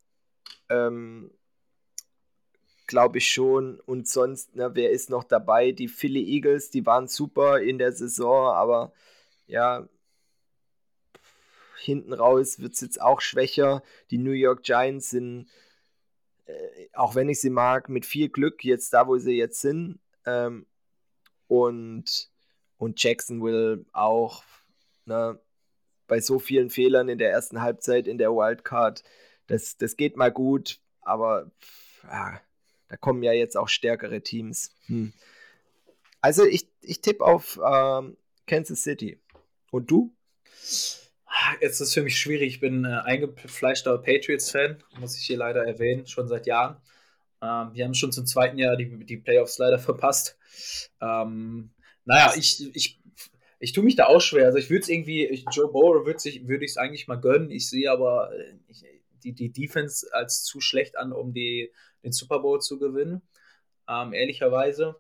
[0.70, 1.32] ähm,
[2.92, 3.80] glaube ich schon.
[3.80, 5.72] Und sonst, ne, wer ist noch dabei?
[5.72, 8.94] Die Philly Eagles, die waren super in der Saison, aber
[9.48, 9.89] ja,
[11.80, 13.82] hinten raus wird es jetzt auch schwächer.
[14.12, 15.48] Die New York Giants sind,
[16.46, 20.00] äh, auch wenn ich sie mag, mit viel Glück jetzt da, wo sie jetzt sind.
[20.26, 20.68] Ähm,
[21.48, 22.30] und,
[22.78, 24.44] und Jacksonville auch
[25.06, 25.39] Ne?
[26.08, 29.04] Bei so vielen Fehlern in der ersten Halbzeit in der Wildcard,
[29.48, 31.52] das, das geht mal gut, aber
[32.04, 32.42] ja,
[32.92, 34.76] da kommen ja jetzt auch stärkere Teams.
[34.88, 35.14] Hm.
[36.20, 38.18] Also ich, ich tippe auf ähm,
[38.48, 39.18] Kansas City.
[39.72, 40.14] Und du?
[41.62, 42.56] Jetzt ist es für mich schwierig.
[42.56, 46.82] Ich bin äh, eingefleischter Patriots-Fan, muss ich hier leider erwähnen, schon seit Jahren.
[47.42, 50.38] Ähm, wir haben schon zum zweiten Jahr die, die Playoffs leider verpasst.
[51.00, 51.72] Ähm,
[52.04, 53.00] naja, ich, ich
[53.60, 54.48] ich tue mich da auch schwer.
[54.48, 57.52] Also ich würde es irgendwie, ich, Joe Burrow würde würd ich es eigentlich mal gönnen.
[57.52, 58.84] Ich sehe aber äh, ich,
[59.24, 61.72] die, die Defense als zu schlecht an, um die,
[62.04, 63.22] den Super Bowl zu gewinnen.
[63.88, 64.99] Ähm, ehrlicherweise.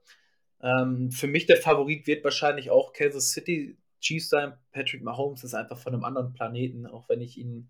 [0.61, 4.53] Ähm, für mich der Favorit wird wahrscheinlich auch Kansas City Chiefs sein.
[4.71, 7.69] Patrick Mahomes ist einfach von einem anderen Planeten, auch wenn ich ihn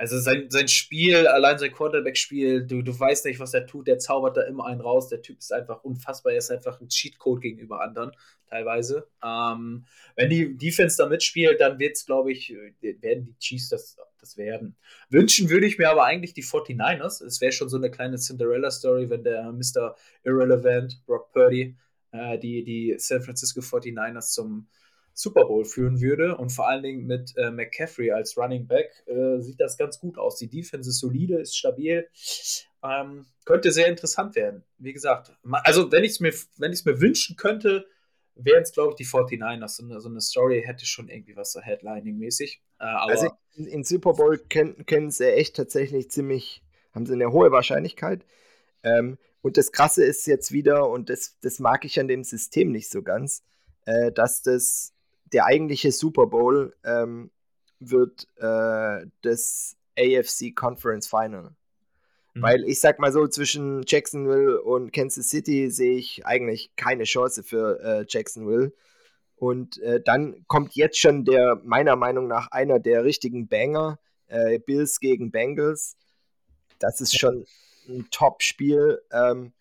[0.00, 3.98] also sein, sein Spiel, allein sein Quarterback-Spiel, du, du weißt nicht, was er tut, der
[3.98, 5.08] zaubert da immer einen raus.
[5.08, 8.12] Der Typ ist einfach unfassbar, er ist einfach ein Cheatcode gegenüber anderen,
[8.48, 9.06] teilweise.
[9.22, 9.84] Ähm,
[10.16, 14.38] wenn die Defense da mitspielt, dann wird es, glaube ich, werden die Chiefs das, das
[14.38, 14.74] werden.
[15.10, 17.22] Wünschen würde ich mir aber eigentlich die 49ers.
[17.22, 19.96] Es wäre schon so eine kleine Cinderella-Story, wenn der Mr.
[20.24, 21.76] Irrelevant, Brock Purdy,
[22.12, 24.66] äh, die, die San Francisco 49ers zum
[25.14, 26.36] Super Bowl führen würde.
[26.36, 30.18] Und vor allen Dingen mit äh, McCaffrey als Running Back äh, sieht das ganz gut
[30.18, 30.36] aus.
[30.36, 32.08] Die Defense ist solide, ist stabil.
[32.82, 34.64] Ähm, könnte sehr interessant werden.
[34.78, 35.32] Wie gesagt,
[35.64, 37.86] also wenn ich es mir, mir wünschen könnte,
[38.34, 39.68] wären es, glaube ich, die 49ers.
[39.68, 42.60] So eine, so eine, Story hätte schon irgendwie was so Headlining-mäßig.
[42.78, 46.62] Äh, also in, in, Super Bowl kennen, sie echt tatsächlich ziemlich,
[46.94, 48.24] haben sie eine hohe Wahrscheinlichkeit.
[48.82, 52.72] Ähm, und das Krasse ist jetzt wieder, und das, das mag ich an dem System
[52.72, 53.42] nicht so ganz,
[53.86, 54.92] äh, dass das
[55.32, 57.30] der eigentliche Super Bowl ähm,
[57.78, 61.54] wird äh, das AFC Conference Final.
[62.34, 62.42] Mhm.
[62.42, 67.42] Weil ich sag mal so, zwischen Jacksonville und Kansas City sehe ich eigentlich keine Chance
[67.42, 68.72] für äh, Jacksonville.
[69.36, 74.58] Und äh, dann kommt jetzt schon der, meiner Meinung nach, einer der richtigen Banger, äh,
[74.58, 75.96] Bills gegen Bengals.
[76.78, 77.46] Das ist schon
[77.88, 79.00] ein Top-Spiel.
[79.10, 79.52] Ähm,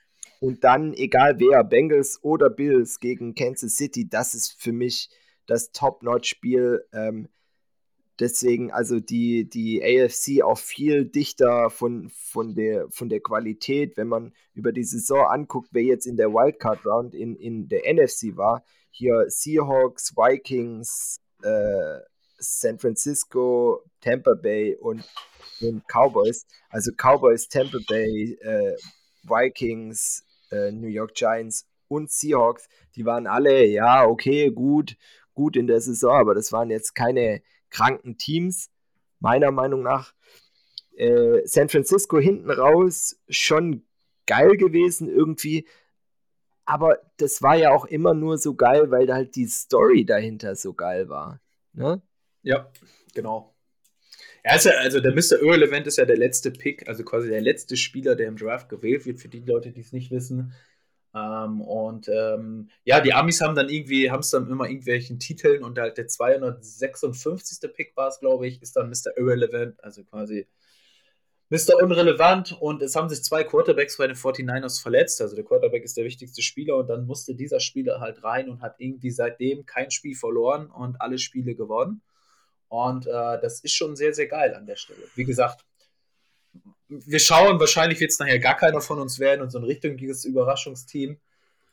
[0.42, 5.10] und dann, egal wer, Bengals oder Bills gegen Kansas City, das ist für mich
[5.50, 6.86] das Top-Notch-Spiel.
[6.94, 7.30] Ähm,
[8.20, 14.08] deswegen also die, die AFC auch viel dichter von, von, der, von der Qualität, wenn
[14.08, 18.64] man über die Saison anguckt, wer jetzt in der Wildcard-Round in, in der NFC war.
[18.92, 22.00] Hier Seahawks, Vikings, äh,
[22.38, 25.04] San Francisco, Tampa Bay und,
[25.62, 26.46] und Cowboys.
[26.70, 28.76] Also Cowboys, Tampa Bay, äh,
[29.24, 34.96] Vikings, äh, New York Giants und Seahawks, die waren alle, ja, okay, gut,
[35.40, 38.70] gut in der Saison, aber das waren jetzt keine kranken Teams,
[39.22, 40.14] meiner Meinung nach.
[40.98, 43.86] Äh, San Francisco hinten raus schon
[44.26, 45.66] geil gewesen irgendwie,
[46.66, 50.74] aber das war ja auch immer nur so geil, weil halt die Story dahinter so
[50.74, 51.40] geil war.
[51.72, 52.02] Ne?
[52.44, 52.70] Ja,
[53.14, 53.56] genau.
[54.44, 55.42] Ja, also, also der Mr.
[55.42, 59.06] Irrelevant ist ja der letzte Pick, also quasi der letzte Spieler, der im Draft gewählt
[59.06, 60.54] wird, für die Leute, die es nicht wissen.
[61.14, 65.64] Ähm, und ähm, ja, die Amis haben dann irgendwie, haben es dann immer irgendwelchen Titeln
[65.64, 67.74] und halt der 256.
[67.74, 69.18] Pick war es, glaube ich, ist dann Mr.
[69.18, 70.48] Irrelevant, also quasi
[71.52, 71.82] Mr.
[71.82, 75.20] Unrelevant und es haben sich zwei Quarterbacks bei den 49ers verletzt.
[75.20, 78.62] Also der Quarterback ist der wichtigste Spieler und dann musste dieser Spieler halt rein und
[78.62, 82.04] hat irgendwie seitdem kein Spiel verloren und alle Spiele gewonnen.
[82.68, 85.02] Und äh, das ist schon sehr, sehr geil an der Stelle.
[85.16, 85.66] Wie gesagt,
[86.90, 90.26] wir schauen, wahrscheinlich wird es nachher gar keiner von uns werden und so ein richtiges
[90.26, 91.18] Überraschungsteam.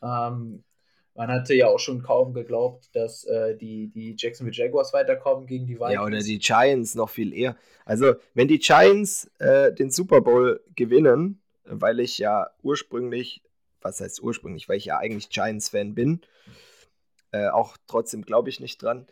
[0.03, 0.63] Ähm,
[1.15, 5.67] man hatte ja auch schon kaum geglaubt, dass äh, die, die Jacksonville Jaguars weiterkommen gegen
[5.67, 5.95] die Vikings.
[5.95, 7.57] Ja, oder die Giants noch viel eher.
[7.87, 13.43] Also, wenn die Giants äh, den Super Bowl gewinnen, weil ich ja ursprünglich,
[13.81, 16.21] was heißt ursprünglich, weil ich ja eigentlich Giants-Fan bin,
[17.33, 19.07] äh, auch trotzdem glaube ich nicht dran.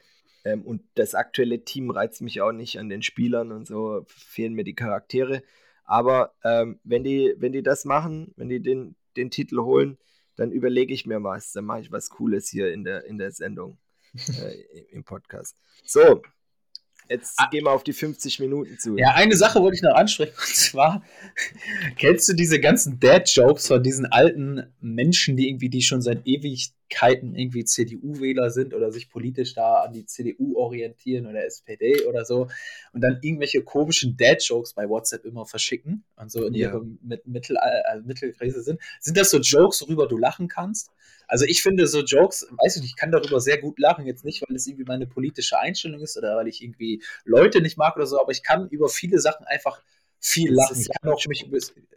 [0.44, 4.52] Ähm, und das aktuelle Team reizt mich auch nicht an den Spielern und so fehlen
[4.52, 5.42] mir die Charaktere.
[5.84, 9.98] Aber ähm, wenn, die, wenn die das machen, wenn die den, den Titel holen,
[10.36, 11.52] dann überlege ich mir was.
[11.52, 13.78] Dann mache ich was Cooles hier in der, in der Sendung,
[14.14, 15.56] äh, im Podcast.
[15.84, 16.22] So,
[17.08, 17.48] Jetzt ah.
[17.50, 18.96] gehen wir auf die 50 Minuten zu.
[18.96, 20.32] Ja, eine Sache wollte ich noch ansprechen.
[20.36, 21.04] Und zwar,
[21.96, 27.34] kennst du diese ganzen Dad-Jokes von diesen alten Menschen, die irgendwie, die schon seit Ewigkeiten
[27.34, 32.48] irgendwie CDU-Wähler sind oder sich politisch da an die CDU orientieren oder SPD oder so
[32.92, 36.70] und dann irgendwelche komischen Dad-Jokes bei WhatsApp immer verschicken und so in ja.
[36.70, 38.80] ihrem Mittel, also Mittelkrise sind?
[39.00, 40.90] Sind das so Jokes, worüber du lachen kannst?
[41.26, 44.24] Also ich finde so Jokes, weiß ich nicht, ich kann darüber sehr gut lachen, jetzt
[44.24, 46.93] nicht, weil es irgendwie meine politische Einstellung ist oder weil ich irgendwie
[47.24, 49.82] Leute nicht mag oder so, aber ich kann über viele Sachen einfach
[50.24, 50.80] viel lachen.
[50.80, 51.46] Ich kann, auch mich,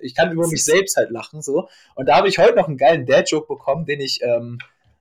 [0.02, 1.70] ich kann über mich selbst halt lachen, so.
[1.96, 4.60] Und da habe ich heute noch einen geilen Dad-Joke bekommen, den ich, ähm,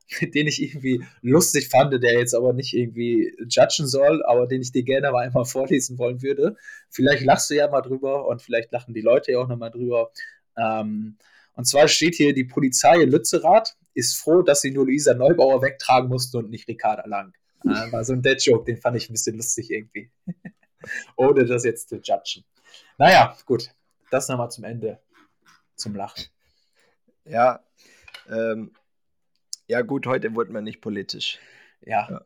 [0.20, 4.70] den ich irgendwie lustig fand, der jetzt aber nicht irgendwie judgen soll, aber den ich
[4.70, 6.56] dir gerne mal einmal vorlesen wollen würde.
[6.88, 10.12] Vielleicht lachst du ja mal drüber und vielleicht lachen die Leute ja auch nochmal drüber.
[10.56, 11.16] Ähm,
[11.54, 15.62] und zwar steht hier, die Polizei in Lützerath ist froh, dass sie nur Luisa Neubauer
[15.62, 17.32] wegtragen musste und nicht Ricarda Lang.
[17.64, 20.10] War so ein Dead-Joke, den fand ich ein bisschen lustig irgendwie.
[21.16, 22.44] Ohne das jetzt zu judgen.
[22.98, 23.70] Naja, gut.
[24.10, 25.00] Das nochmal zum Ende.
[25.74, 26.24] Zum Lachen.
[27.24, 27.60] Ja,
[28.30, 28.72] ähm,
[29.66, 31.38] ja gut, heute wurde man nicht politisch.
[31.80, 32.08] Ja.
[32.08, 32.24] ja.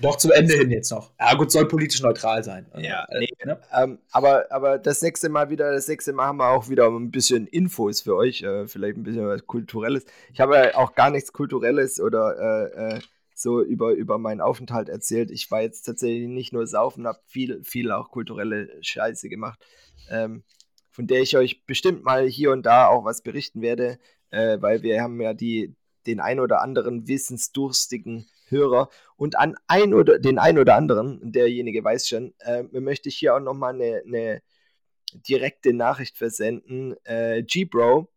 [0.00, 1.12] Doch zum Ende hin jetzt noch.
[1.18, 2.66] Ja, gut, soll politisch neutral sein.
[2.78, 3.60] Ja, äh, nee, ne?
[3.72, 7.10] ähm, aber, aber das nächste Mal wieder, das nächste Mal haben wir auch wieder ein
[7.10, 10.06] bisschen Infos für euch, äh, vielleicht ein bisschen was Kulturelles.
[10.32, 13.00] Ich habe ja auch gar nichts Kulturelles oder äh, äh,
[13.40, 15.30] so über, über meinen Aufenthalt erzählt.
[15.30, 19.58] Ich war jetzt tatsächlich nicht nur saufen, habe viel, viel auch kulturelle Scheiße gemacht,
[20.10, 20.44] ähm,
[20.90, 23.98] von der ich euch bestimmt mal hier und da auch was berichten werde,
[24.30, 25.74] äh, weil wir haben ja die,
[26.06, 28.88] den ein oder anderen wissensdurstigen Hörer.
[29.16, 33.34] Und an ein oder den ein oder anderen, derjenige weiß schon, äh, möchte ich hier
[33.34, 34.42] auch nochmal eine, eine
[35.28, 36.94] direkte Nachricht versenden.
[37.04, 38.08] Äh, G-Bro,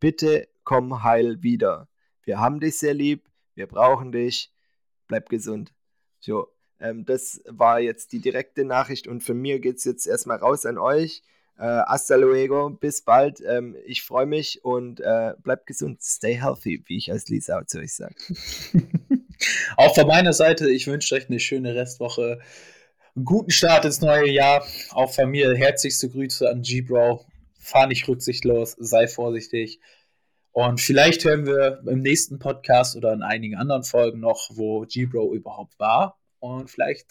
[0.00, 1.88] bitte komm heil wieder.
[2.24, 3.28] Wir haben dich sehr lieb,
[3.58, 4.52] wir brauchen dich,
[5.08, 5.74] bleib gesund.
[6.20, 6.48] So,
[6.80, 10.64] ähm, das war jetzt die direkte Nachricht und von mir geht es jetzt erstmal raus
[10.64, 11.22] an euch.
[11.58, 13.42] Äh, hasta luego, bis bald.
[13.44, 16.00] Ähm, ich freue mich und äh, bleibt gesund.
[16.00, 18.14] Stay healthy, wie ich als Lisa zu euch sage.
[19.76, 22.38] Auch von meiner Seite, ich wünsche euch eine schöne Restwoche.
[23.24, 24.64] Guten Start ins neue Jahr.
[24.92, 27.26] Auch von mir herzlichste Grüße an G-Bro.
[27.58, 29.80] Fahr nicht rücksichtslos, sei vorsichtig.
[30.58, 35.32] Und vielleicht hören wir im nächsten Podcast oder in einigen anderen Folgen noch, wo G-Bro
[35.32, 36.18] überhaupt war.
[36.40, 37.06] Und vielleicht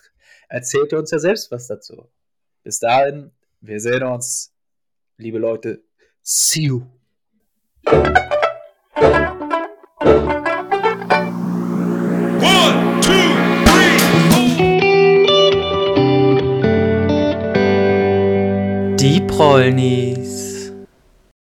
[0.50, 2.10] erzählt er uns ja selbst was dazu.
[2.64, 3.32] Bis dahin,
[3.62, 4.54] wir sehen uns.
[5.16, 5.82] Liebe Leute,
[6.22, 6.82] see you.
[19.00, 20.27] Die Prollnis.